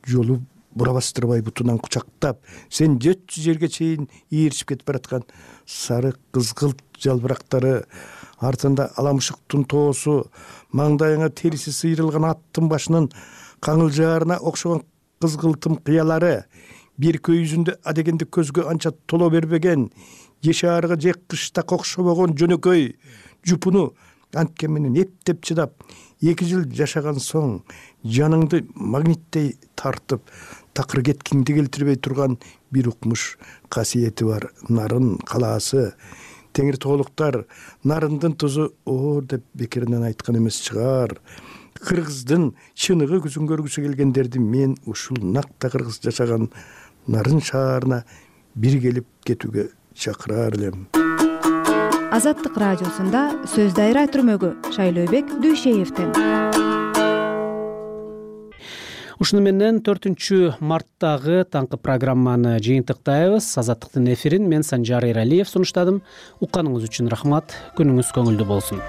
[0.06, 0.40] жолу
[0.74, 5.22] бура бастырбай бутунан кучактап сен жети жүз жерге чейин ээрчип кетип бараткан
[5.66, 7.84] сары кызгылт жалбырактары
[8.48, 10.16] артында аламышыктын тоосу
[10.72, 13.10] маңдайыңа териси сыйрылган аттын башынын
[13.64, 14.84] каңылжаарына окшогон
[15.22, 16.34] кызгылтым кыялары
[17.00, 19.90] бир көйүзүндө адегенде көзгө анча толо бербеген
[20.44, 22.90] жешаарга же кыштак окшобогон жөнөкөй
[23.46, 23.92] жупуну
[24.34, 25.82] анткен менен эптеп чыдап
[26.20, 27.58] эки жыл жашаган соң
[28.04, 30.22] жаныңды магниттей тартып
[30.74, 32.38] такыр кеткиңди келтирбей турган
[32.74, 33.36] бир укмуш
[33.68, 34.50] касиети бар.
[34.68, 35.94] Нарын калаасы
[36.54, 37.44] теңир тоолуктар
[37.84, 41.18] нарындын тузу оор деп бекеринен айткан эмес чыгар.
[41.84, 46.48] Кыргыздын чыныгы күзүн көргүсү келгендерди мен ушул накта кыргыз жашаган
[47.06, 48.04] нарын шаарына
[48.54, 50.86] бир келип кетүүгө чакырар элем
[52.14, 56.73] азаттык радиосунда сөз дайыра түрмөгү шайлообек дүйшеевден
[59.22, 63.52] ушуну менен төртүнчү марттагы таңкы программаны жыйынтыктайбыз.
[63.62, 66.02] Азаттыктын эфирин мен санжар эралиев сунуштадым.
[66.40, 67.56] Укканыңыз үчүн рахмат.
[67.78, 68.84] Күнүңүз көңүлдүү болсун